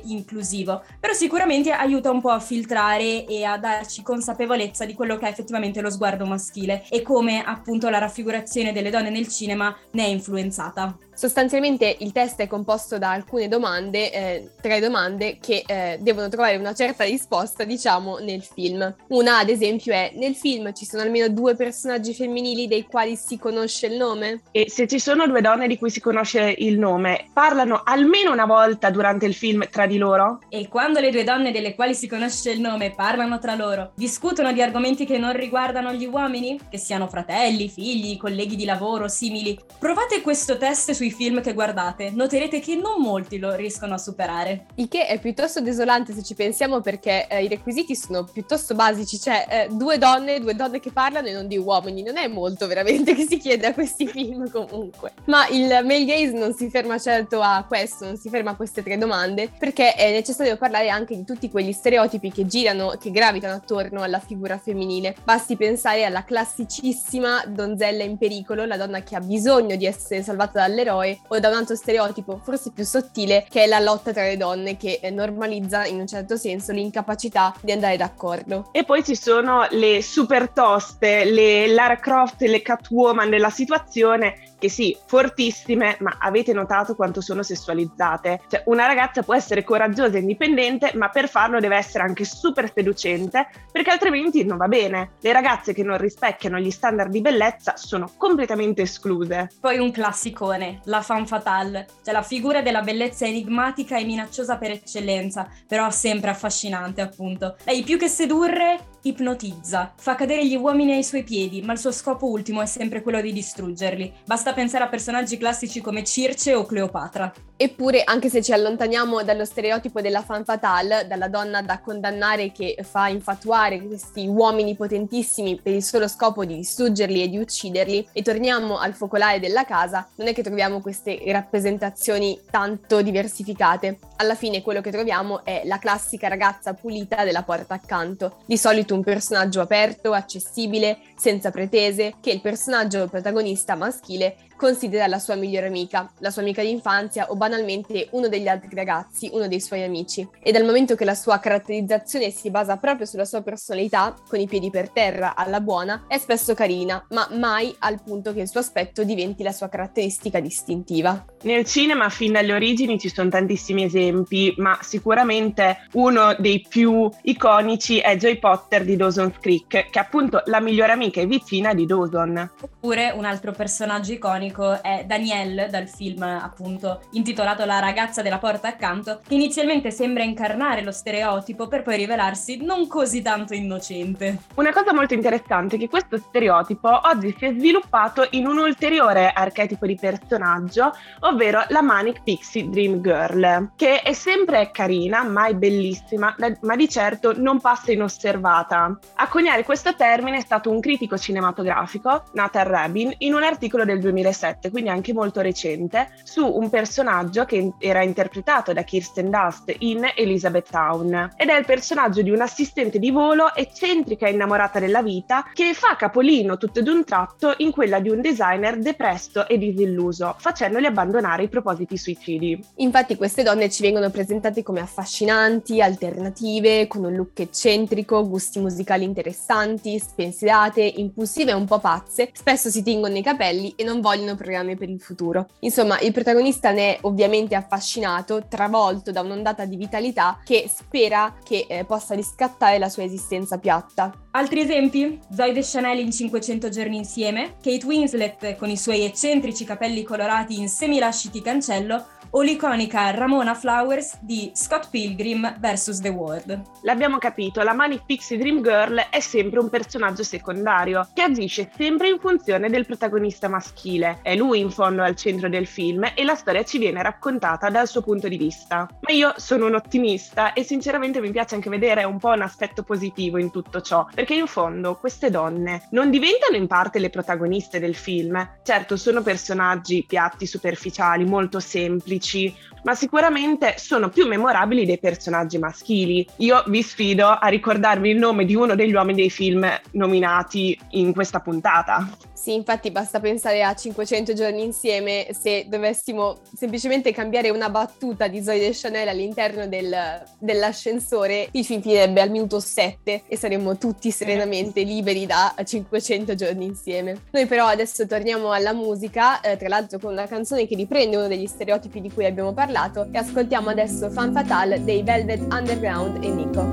inclusivo, 0.05 0.83
però 0.99 1.13
sicuramente 1.13 1.71
aiuta 1.71 2.11
un 2.11 2.21
po' 2.21 2.31
a 2.31 2.41
filtrare 2.41 3.25
e 3.27 3.45
a 3.45 3.59
darci 3.59 4.03
consapevolezza 4.03 4.85
di 4.85 4.95
quello 4.95 5.17
che 5.17 5.27
è 5.27 5.31
effettivamente 5.31 5.81
lo 5.81 5.91
sguardo 5.91 6.25
maschile 6.27 6.85
e 6.89 7.03
come 7.03 7.43
appunto 7.45 7.89
la 7.89 7.99
raffigurazione 7.99 8.73
delle 8.73 8.91
donne 8.91 9.11
nel 9.11 9.29
cinema 9.29 9.77
ne 9.93 10.05
è 10.05 10.09
influenzata. 10.09 10.97
Sostanzialmente 11.23 11.99
il 12.01 12.11
test 12.11 12.41
è 12.41 12.49
composto 12.49 12.99
da 12.99 13.13
alcune 13.13 13.47
domande, 13.47 14.13
eh, 14.13 14.51
tre 14.61 14.81
domande 14.81 15.39
che 15.41 15.63
eh, 15.65 15.97
devono 16.01 16.29
trovare 16.29 16.57
una 16.57 16.75
certa 16.75 17.05
risposta, 17.05 17.63
diciamo, 17.63 18.19
nel 18.19 18.43
film. 18.43 18.93
Una, 19.11 19.39
ad 19.39 19.49
esempio, 19.49 19.93
è: 19.93 20.11
nel 20.17 20.35
film 20.35 20.73
ci 20.73 20.85
sono 20.85 21.03
almeno 21.03 21.29
due 21.29 21.55
personaggi 21.55 22.13
femminili 22.13 22.67
dei 22.67 22.87
quali 22.87 23.15
si 23.15 23.39
conosce 23.39 23.87
il 23.87 23.99
nome? 23.99 24.41
E 24.51 24.69
se 24.69 24.89
ci 24.89 24.99
sono 24.99 25.29
due 25.29 25.41
donne 25.41 25.69
di 25.69 25.79
cui 25.79 25.91
si 25.91 26.01
conosce 26.01 26.57
il 26.59 26.77
nome, 26.77 27.29
parlano 27.33 27.83
almeno 27.85 28.33
una 28.33 28.47
volta 28.47 28.91
durante 28.91 29.25
il 29.25 29.35
film 29.35 29.69
tra 29.71 29.87
di 29.87 29.99
loro? 29.99 30.41
E 30.49 30.67
quando 30.67 30.99
le 30.99 31.13
due 31.13 31.23
donne 31.23 31.53
delle 31.53 31.77
quali 31.77 31.95
si 31.95 32.09
conosce 32.09 32.51
il 32.51 32.59
nome 32.59 32.95
parlano 32.97 33.39
tra 33.39 33.55
loro, 33.55 33.93
discutono 33.95 34.53
di 34.53 34.61
argomenti 34.61 35.07
che 35.07 35.19
non 35.19 35.35
riguardano 35.35 35.93
gli 35.93 36.07
uomini, 36.07 36.59
che 36.69 36.79
siano 36.79 37.07
fratelli, 37.07 37.69
figli, 37.69 38.17
colleghi 38.17 38.57
di 38.57 38.65
lavoro, 38.65 39.07
simili. 39.07 39.57
Provate 39.79 40.21
questo 40.21 40.59
test 40.59 40.91
sui 40.91 41.11
film 41.13 41.41
che 41.41 41.55
guardate, 41.55 42.11
noterete 42.11 42.61
che 42.61 42.75
non 42.77 43.01
molti 43.01 43.39
lo 43.39 43.55
riescono 43.55 43.95
a 43.95 43.99
superare. 43.99 44.67
Il 44.77 44.89
che 44.89 45.07
è 45.07 45.19
piuttosto 45.21 45.61
desolante 45.61 46.13
se 46.13 46.23
ci 46.23 46.35
pensiamo 46.35 46.81
perché 46.81 47.27
eh, 47.29 47.45
i 47.45 47.49
requisiti 47.49 47.95
sono 47.95 48.25
piuttosto 48.25 48.75
basici, 48.75 49.19
cioè 49.19 49.47
eh, 49.49 49.69
due 49.71 49.99
donne, 49.99 50.41
due 50.41 50.55
donne 50.55 50.81
che 50.81 50.93
parlano 50.93 51.29
e 51.29 51.33
non 51.33 51.47
di 51.47 51.59
uomini, 51.59 52.03
non 52.03 52.17
è 52.17 52.27
molto 52.29 52.67
veramente 52.67 53.15
che 53.17 53.27
si 53.27 53.39
chiede 53.39 53.67
a 53.67 53.75
questi 53.75 54.07
film 54.07 54.51
comunque. 54.51 55.13
Ma 55.27 55.47
il 55.49 55.67
male 55.67 56.05
gaze 56.05 56.33
non 56.33 56.55
si 56.55 56.69
ferma 56.71 56.99
certo 56.99 57.41
a 57.41 57.65
questo, 57.67 58.05
non 58.05 58.17
si 58.17 58.29
ferma 58.29 58.53
a 58.53 58.57
queste 58.57 58.83
tre 58.83 58.99
domande, 58.99 59.51
perché 59.59 59.95
è 59.95 60.11
necessario 60.11 60.57
parlare 60.57 60.89
anche 60.89 61.17
di 61.17 61.25
tutti 61.25 61.51
quegli 61.51 61.73
stereotipi 61.73 62.31
che 62.31 62.47
girano, 62.47 62.97
che 63.01 63.11
gravitano 63.11 63.55
attorno 63.55 64.03
alla 64.03 64.21
figura 64.21 64.59
femminile. 64.59 65.15
Basti 65.25 65.57
pensare 65.57 66.05
alla 66.05 66.25
classicissima 66.25 67.45
donzella 67.47 68.03
in 68.03 68.19
pericolo, 68.19 68.65
la 68.65 68.77
donna 68.77 69.03
che 69.03 69.17
ha 69.17 69.21
bisogno 69.21 69.77
di 69.77 69.87
essere 69.87 70.23
salvata 70.23 70.61
dall'eroe, 70.61 70.92
o 70.93 71.39
da 71.39 71.49
un 71.49 71.55
altro 71.55 71.75
stereotipo 71.75 72.41
forse 72.43 72.71
più 72.73 72.85
sottile, 72.85 73.47
che 73.49 73.65
è 73.65 73.67
la 73.67 73.79
lotta 73.79 74.13
tra 74.13 74.23
le 74.23 74.37
donne, 74.37 74.77
che 74.77 75.01
eh, 75.03 75.11
normalizza 75.11 75.87
in 75.87 76.01
un 76.01 76.07
certo 76.07 76.37
senso 76.37 76.73
l'incapacità 76.73 77.55
di 77.61 77.73
andare 77.73 77.97
d'accordo. 77.97 78.69
E 78.73 78.85
poi 78.85 79.05
ci 79.05 79.17
sono 79.17 79.67
le 79.71 80.03
super 80.03 80.51
toste, 80.51 81.25
le 81.25 81.67
Lara 81.69 81.97
Croft 81.97 82.43
e 82.43 82.49
le 82.49 82.63
Catwoman 82.63 83.31
della 83.31 83.51
situazione, 83.51 84.51
che 84.63 84.69
sì, 84.69 84.97
fortissime, 85.07 85.97
ma 85.99 86.19
avete 86.21 86.53
notato 86.53 86.95
quanto 86.95 87.21
sono 87.21 87.43
sessualizzate? 87.43 88.43
Cioè, 88.47 88.63
una 88.67 88.87
ragazza 88.87 89.25
può 89.25 89.35
essere 89.35 89.65
coraggiosa 89.65 90.17
e 90.17 90.21
indipendente, 90.21 90.93
ma 90.95 91.09
per 91.09 91.29
farlo 91.29 91.59
deve 91.59 91.77
essere 91.77 92.05
anche 92.05 92.25
super 92.25 92.71
seducente, 92.73 93.49
perché 93.73 93.91
altrimenti 93.91 94.45
non 94.45 94.59
va 94.59 94.69
bene. 94.69 95.15
Le 95.21 95.33
ragazze 95.33 95.73
che 95.73 95.83
non 95.83 95.99
rispecchiano 95.99 96.61
gli 96.61 96.71
standard 96.71 97.11
di 97.11 97.21
bellezza 97.21 97.77
sono 97.77 98.09
completamente 98.17 98.83
escluse. 98.83 99.49
Poi 99.61 99.79
un 99.79 99.91
classicone, 99.91 100.81
la 100.85 101.03
femme 101.03 101.27
fatale, 101.27 101.89
cioè 102.05 102.13
la 102.13 102.23
figura 102.23 102.63
della 102.63 102.83
bellezza 102.83 103.27
enigmatica 103.27 103.99
e 103.99 104.05
minacciosa 104.05 104.57
per 104.57 104.71
eccellenza, 104.73 105.49
però 105.67 105.91
sempre 105.91 106.31
affascinante 106.31 107.01
appunto. 107.01 107.57
Lei 107.65 107.83
più 107.83 107.99
che 107.99 108.09
sedurre, 108.09 108.79
ipnotizza, 109.03 109.93
fa 109.97 110.15
cadere 110.15 110.47
gli 110.47 110.57
uomini 110.57 110.93
ai 110.93 111.05
suoi 111.05 111.25
piedi, 111.25 111.63
ma 111.63 111.73
il 111.73 111.79
suo 111.79 111.93
scopo 111.93 112.27
ultimo 112.27 112.63
è 112.63 112.67
sempre 112.67 113.03
quello 113.03 113.21
di 113.21 113.33
distruggerli. 113.33 114.13
Basta 114.25 114.53
pensare 114.53 114.85
a 114.85 114.89
personaggi 114.89 115.37
classici 115.39 115.81
come 115.81 116.05
Circe 116.05 116.55
o 116.55 116.65
Cleopatra. 116.65 117.33
Eppure, 117.63 118.03
anche 118.03 118.29
se 118.29 118.43
ci 118.43 118.53
allontaniamo 118.53 119.23
dallo 119.23 119.45
stereotipo 119.45 120.01
della 120.01 120.23
fan 120.23 120.43
fatale, 120.43 121.07
dalla 121.07 121.29
donna 121.29 121.63
da 121.63 121.79
condannare 121.79 122.51
che 122.51 122.77
fa 122.83 123.07
infatuare 123.07 123.81
questi 123.81 124.27
uomini 124.27 124.75
potentissimi 124.75 125.61
per 125.63 125.73
il 125.73 125.85
solo 125.85 126.09
scopo 126.09 126.45
di 126.45 126.57
distruggerli 126.57 127.23
e 127.23 127.29
di 127.29 127.39
ucciderli, 127.39 128.09
e 128.11 128.23
torniamo 128.23 128.81
al 128.81 128.95
focolare 128.95 129.39
della 129.39 129.65
casa, 129.65 130.09
non 130.17 130.27
è 130.27 130.35
che 130.35 130.43
troviamo 130.43 130.81
queste 130.81 131.23
rappresentazioni 131.27 132.41
tanto 132.51 133.01
diversificate. 133.01 133.97
Alla 134.17 134.35
fine 134.35 134.61
quello 134.61 134.81
che 134.81 134.91
troviamo 134.91 135.45
è 135.45 135.63
la 135.65 135.79
classica 135.79 136.27
ragazza 136.27 136.75
pulita 136.75 137.23
della 137.23 137.45
porta 137.45 137.75
accanto, 137.75 138.39
di 138.45 138.59
solito 138.59 138.93
un 138.93 139.05
personaggio 139.05 139.61
aperto, 139.61 140.13
accessibile, 140.13 140.99
senza 141.17 141.53
pretese, 141.53 142.15
che 142.21 142.33
il 142.33 142.41
personaggio 142.41 143.07
protagonista 143.07 143.77
maschile 143.77 144.35
considera 144.63 145.09
la 145.09 145.19
sua 145.19 145.35
migliore 145.35 145.67
amica, 145.67 146.09
la 146.21 146.31
sua 146.31 146.43
amica 146.43 146.63
d'infanzia 146.63 147.33
o 147.33 147.35
banalmente 147.35 148.07
uno 148.13 148.29
degli 148.29 148.47
altri 148.47 148.77
ragazzi, 148.77 149.29
uno 149.33 149.49
dei 149.49 149.61
suoi 149.61 149.83
amici. 149.83 150.29
E 150.41 150.53
dal 150.53 150.65
momento 150.65 150.95
che 150.95 151.05
la 151.05 151.17
sua 151.17 151.41
caratterizzazione 151.41 152.31
si 152.31 152.49
basa 152.49 152.77
proprio 152.77 153.05
sulla 153.05 153.25
sua 153.25 153.43
personalità, 153.43 154.15
con 154.29 154.39
i 154.39 154.47
piedi 154.47 154.71
per 154.71 154.91
terra 154.91 155.35
alla 155.35 155.61
buona, 155.61 156.05
è 156.07 156.17
spesso 156.17 156.55
carina, 156.55 157.05
ma 157.11 157.27
mai 157.33 157.75
al 157.81 158.05
punto 158.05 158.33
che 158.33 158.43
il 158.43 158.49
suo 158.49 158.61
aspetto 158.61 159.03
diventi 159.03 159.43
la 159.43 159.51
sua 159.51 159.69
caratteristica 159.69 160.39
distintiva. 160.39 161.25
Nel 161.43 161.65
cinema 161.65 162.09
fin 162.09 162.31
dalle 162.31 162.53
origini 162.53 163.01
ci 163.01 163.09
sono 163.09 163.31
tantissimi 163.31 163.83
esempi, 163.83 164.55
ma 164.59 164.79
sicuramente 164.81 165.89
uno 165.95 166.37
dei 166.39 166.65
più 166.69 167.11
iconici 167.23 167.99
è 167.99 168.17
Joy 168.17 168.39
Potter 168.39 168.85
di 168.85 168.95
Dawson's 168.95 169.39
Creek, 169.41 169.67
che 169.67 169.91
è 169.91 169.99
appunto 169.99 170.41
la 170.45 170.61
migliore 170.61 170.93
amica 170.93 171.21
e 171.21 171.27
vicina 171.27 171.75
di 171.75 171.85
Dawson. 171.85 172.53
Oppure 172.61 173.11
un 173.11 173.25
altro 173.25 173.51
personaggio 173.51 174.13
iconico 174.13 174.51
iconico 174.53 174.83
è 174.83 175.05
Danielle 175.07 175.69
dal 175.69 175.89
film 175.89 176.23
appunto 176.23 177.01
intitolato 177.13 177.65
La 177.65 177.81
ragazza 177.81 178.23
della 178.23 178.39
porta 178.39 178.69
accanto, 178.69 179.21
che 179.27 179.35
inizialmente 179.35 179.91
sembra 179.91 180.23
incarnare 180.23 180.83
lo 180.83 180.93
stereotipo 180.93 181.67
per 181.67 181.83
poi 181.83 181.97
rivelarsi 181.97 182.63
non 182.63 182.87
così 182.87 183.23
tanto 183.23 183.55
innocente. 183.55 184.39
Una 184.55 184.73
cosa 184.73 184.93
molto 184.93 185.15
interessante 185.15 185.77
è 185.77 185.79
che 185.79 185.89
questo 185.89 186.19
stereotipo 186.19 186.89
oggi 187.05 187.35
si 187.37 187.47
è 187.47 187.53
sviluppato 187.53 188.27
in 188.31 188.47
un 188.47 188.59
ulteriore 188.59 189.33
archetipo 189.33 189.87
di 189.87 189.97
personaggio, 189.97 190.93
ovvero 191.21 191.65
la 191.69 191.83
Manic 191.83 192.23
Pixie 192.23 192.69
Dream 192.69 193.01
Girl, 193.01 193.73
che 193.75 194.03
è 194.03 194.13
sempre 194.13 194.71
carina, 194.71 195.25
mai 195.25 195.55
bellissima, 195.55 196.35
ma 196.61 196.77
di 196.77 196.89
certo 196.89 197.33
non 197.37 197.61
passa 197.61 197.93
inosservata. 197.93 198.99
A 199.15 199.29
coniare 199.29 199.65
questo 199.65 199.95
termine 199.95 200.39
è 200.39 200.41
stato 200.41 200.71
un 200.71 200.81
critico 200.81 201.17
cinematografico, 201.17 202.25
Nathan 202.33 202.67
Rabin, 202.67 203.15
in 203.19 203.35
un 203.35 203.43
articolo 203.43 203.85
del 203.85 204.01
2007 204.01 204.42
2007, 204.43 204.71
quindi 204.71 204.91
anche 204.91 205.13
molto 205.13 205.41
recente, 205.41 206.09
su 206.25 206.45
un 206.45 206.69
personaggio 206.69 207.45
che 207.45 207.73
era 207.79 208.03
interpretato 208.03 208.73
da 208.73 208.83
Kirsten 208.83 209.31
Dust 209.31 209.73
in 209.79 210.11
Elizabeth 210.17 210.71
Town 210.71 211.35
ed 211.37 211.49
è 211.49 211.57
il 211.57 211.65
personaggio 211.65 212.23
di 212.23 212.31
un'assistente 212.31 212.99
di 212.99 213.11
volo 213.11 213.55
eccentrica 213.55 214.27
e 214.27 214.33
innamorata 214.33 214.81
della 214.81 215.03
vita 215.03 215.45
che 215.53 215.73
fa 215.75 215.95
capolino 215.97 216.57
tutto 216.57 216.83
d'un 216.83 217.05
tratto 217.05 217.55
in 217.59 217.71
quella 217.71 218.01
di 218.01 218.09
un 218.09 218.21
designer 218.21 218.79
depresso 218.79 219.47
e 219.47 219.59
disilluso, 219.59 220.35
facendoli 220.39 220.87
abbandonare 220.87 221.45
i 221.45 221.49
propositi 221.49 221.97
suicidi. 221.97 222.59
Infatti 222.77 223.17
queste 223.17 223.43
donne 223.43 223.71
ci 223.71 223.83
vengono 223.83 224.11
presentate 224.11 224.63
come 224.63 224.81
affascinanti, 224.81 225.81
alternative, 225.81 226.87
con 226.89 227.05
un 227.05 227.15
look 227.15 227.39
eccentrico, 227.39 228.27
gusti 228.27 228.59
musicali 228.59 229.05
interessanti, 229.05 229.99
spensierate, 229.99 230.83
impulsive 230.83 231.51
e 231.51 231.55
un 231.55 231.67
po' 231.67 231.79
pazze, 231.79 232.31
spesso 232.33 232.71
si 232.71 232.83
tingono 232.83 233.17
i 233.17 233.23
capelli 233.23 233.75
e 233.77 233.85
non 233.85 234.01
vogliono 234.01 234.22
hanno 234.23 234.37
programmi 234.37 234.77
per 234.77 234.89
il 234.89 235.01
futuro. 235.01 235.49
Insomma, 235.61 235.99
il 236.01 236.13
protagonista 236.13 236.71
ne 236.71 236.97
è 236.97 236.99
ovviamente 237.03 237.55
affascinato, 237.55 238.47
travolto 238.49 239.11
da 239.11 239.21
un'ondata 239.21 239.65
di 239.65 239.77
vitalità 239.77 240.41
che 240.45 240.71
spera 240.73 241.35
che 241.43 241.67
eh, 241.69 241.85
possa 241.85 242.15
riscattare 242.15 242.79
la 242.79 242.89
sua 242.89 243.05
esistenza 243.05 243.59
piatta. 243.59 244.13
Altri 244.33 244.61
esempi? 244.61 245.21
Zoe 245.35 245.53
Deschanel 245.53 245.99
in 245.99 246.11
500 246.11 246.69
giorni 246.71 246.97
insieme, 246.97 247.57
Kate 247.61 247.85
Winslet 247.85 248.57
con 248.57 248.71
i 248.71 248.77
suoi 248.77 249.05
eccentrici 249.05 249.65
capelli 249.65 250.03
colorati 250.03 250.59
in 250.59 250.69
semilasciti 250.69 251.43
cancello 251.43 252.12
o 252.35 252.41
l'iconica 252.41 253.11
Ramona 253.11 253.55
Flowers 253.55 254.19
di 254.21 254.51
Scott 254.55 254.89
Pilgrim 254.91 255.59
vs. 255.59 256.01
The 256.01 256.09
World. 256.09 256.63
L'abbiamo 256.83 257.19
capito, 257.19 257.63
la 257.63 257.75
Manic 257.75 258.05
Pixie 258.07 258.39
Dream 258.39 258.63
Girl 258.63 258.99
è 259.11 259.21
sempre 259.21 259.59
un 259.59 259.69
personaggio 259.69 260.23
secondario 260.23 261.07
che 261.13 261.23
agisce 261.23 261.71
sempre 261.77 262.09
in 262.09 262.19
funzione 262.19 262.71
del 262.71 262.87
protagonista 262.87 263.49
maschile. 263.49 264.21
È 264.23 264.35
lui 264.35 264.61
in 264.61 264.71
fondo 264.71 265.03
al 265.03 265.15
centro 265.15 265.49
del 265.49 265.67
film 265.67 266.11
e 266.15 266.25
la 266.25 266.35
storia 266.35 266.65
ci 266.65 266.79
viene 266.79 267.03
raccontata 267.03 267.69
dal 267.69 267.87
suo 267.87 268.01
punto 268.01 268.29
di 268.29 268.39
vista. 268.39 268.89
Ma 269.01 269.13
io 269.13 269.35
sono 269.37 269.67
un 269.67 269.75
ottimista 269.75 270.55
e 270.55 270.63
sinceramente 270.63 271.21
mi 271.21 271.31
piace 271.31 271.55
anche 271.55 271.69
vedere 271.69 272.05
un 272.05 272.19
po' 272.19 272.31
un 272.31 272.43
aspetto 272.43 272.83
positivo 272.83 273.39
in 273.39 273.51
tutto 273.51 273.83
ciò, 273.83 274.07
perché 274.15 274.35
in 274.35 274.47
fondo 274.47 274.97
queste 274.97 275.29
donne 275.29 275.89
non 275.91 276.09
diventano 276.09 276.57
in 276.57 276.67
parte 276.67 276.99
le 276.99 277.11
protagoniste 277.11 277.79
del 277.79 277.95
film. 277.95 278.57
Certo, 278.63 278.97
sono 278.97 279.21
personaggi 279.21 280.05
piatti, 280.09 280.47
superficiali, 280.47 281.25
molto 281.25 281.61
semplici 281.61 282.22
amici, 282.23 282.55
ma 282.83 282.95
sicuramente 282.95 283.75
sono 283.79 284.09
più 284.09 284.27
memorabili 284.27 284.85
dei 284.85 284.99
personaggi 284.99 285.59
maschili. 285.59 286.27
Io 286.39 286.63
vi 286.67 286.83
sfido 286.83 287.29
a 287.29 287.47
ricordarvi 287.49 288.11
il 288.11 288.19
nome 288.19 288.45
di 288.45 288.55
uno 288.55 288.75
degli 288.75 288.93
uomini 288.93 289.21
dei 289.21 289.31
film 289.31 289.69
nominati 289.93 290.79
in 290.91 291.13
questa 291.13 291.41
puntata. 291.41 292.09
Sì, 292.33 292.55
infatti 292.55 292.91
basta 292.91 293.21
pensare 293.21 293.63
a 293.63 293.73
500 293.73 294.33
giorni 294.33 294.65
insieme 294.65 295.29
se 295.31 295.67
dovessimo 295.69 296.39
semplicemente 296.53 297.13
cambiare 297.13 297.51
una 297.51 297.71
battuta 297.71 298.27
di 298.27 298.43
Zoe 298.43 298.59
Deschanel 298.59 299.07
all'interno 299.07 299.69
del, 299.69 300.21
dell'ascensore, 300.41 301.49
il 301.53 301.65
film 301.65 301.81
finirebbe 301.81 302.21
al 302.21 302.31
minuto 302.31 302.59
7 302.59 303.23
e 303.29 303.37
saremmo 303.37 303.79
tutti 303.79 304.11
serenamente 304.11 304.83
liberi 304.83 305.25
da 305.25 305.55
500 305.63 306.35
giorni 306.35 306.65
insieme. 306.65 307.27
Noi 307.31 307.47
però 307.47 307.67
adesso 307.67 308.09
torniamo 308.09 308.51
alla 308.51 308.73
musica, 308.73 309.41
eh, 309.41 309.57
tra 309.57 309.69
l'altro 309.69 310.01
con 310.01 310.11
una 310.11 310.27
canzone 310.27 310.67
che 310.67 310.75
riprende 310.75 311.17
uno 311.17 311.29
degli 311.29 311.47
stereotipi 311.47 312.01
di 312.01 312.11
cui 312.11 312.25
abbiamo 312.25 312.53
parlato 312.53 312.72
e 313.13 313.19
ascoltiamo 313.19 313.69
adesso 313.69 314.09
Fan 314.09 314.33
Fatale 314.33 314.83
dei 314.83 315.03
Velvet 315.03 315.43
Underground 315.53 316.25
e 316.25 316.29
Nico. 316.31 316.65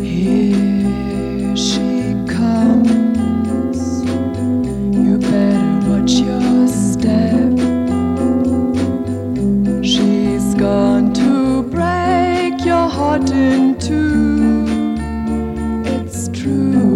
Here 0.00 1.54
she 1.54 2.16
comes, 2.26 4.02
you 4.90 5.18
better 5.18 5.78
watch 5.88 6.18
your 6.18 6.66
step. 6.66 7.56
She's 9.82 10.54
gone 10.56 11.12
to 11.12 11.62
break 11.70 12.64
your 12.64 12.88
heart 12.88 13.30
in 13.30 13.76
two. 13.78 14.64
It's 15.84 16.28
true. 16.32 16.91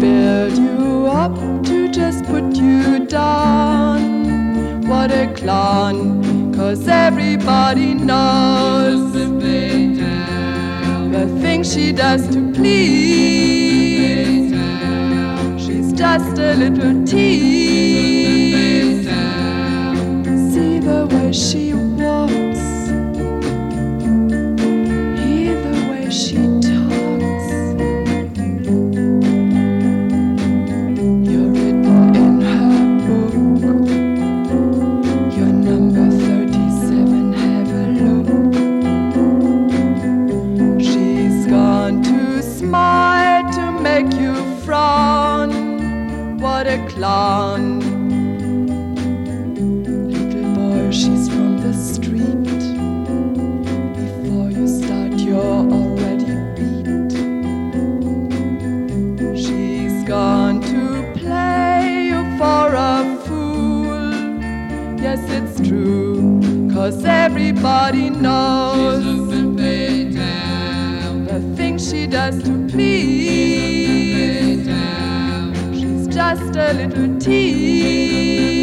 Build 0.00 0.56
you 0.56 1.06
up 1.06 1.34
to 1.64 1.88
just 1.92 2.24
put 2.24 2.56
you 2.56 3.06
down. 3.06 4.80
What 4.88 5.12
a 5.12 5.30
clown, 5.34 6.54
cause 6.54 6.88
everybody 6.88 7.92
knows 7.94 9.12
the 9.12 9.28
things 11.40 11.74
she 11.74 11.92
does 11.92 12.26
to 12.28 12.52
please. 12.52 14.52
She's 15.62 15.92
just 15.92 16.38
a 16.38 16.54
little 16.54 17.04
tease. 17.04 19.06
See 20.52 20.78
the 20.78 21.06
way 21.10 21.32
she 21.32 21.69
Cause 66.90 67.04
everybody 67.04 68.10
knows 68.10 69.04
the 71.28 71.54
things 71.56 71.88
she 71.88 72.08
does 72.08 72.42
to 72.42 72.66
please. 72.66 74.66
She's 75.72 76.08
just 76.08 76.56
a 76.56 76.72
little 76.72 77.16
tease. 77.20 78.59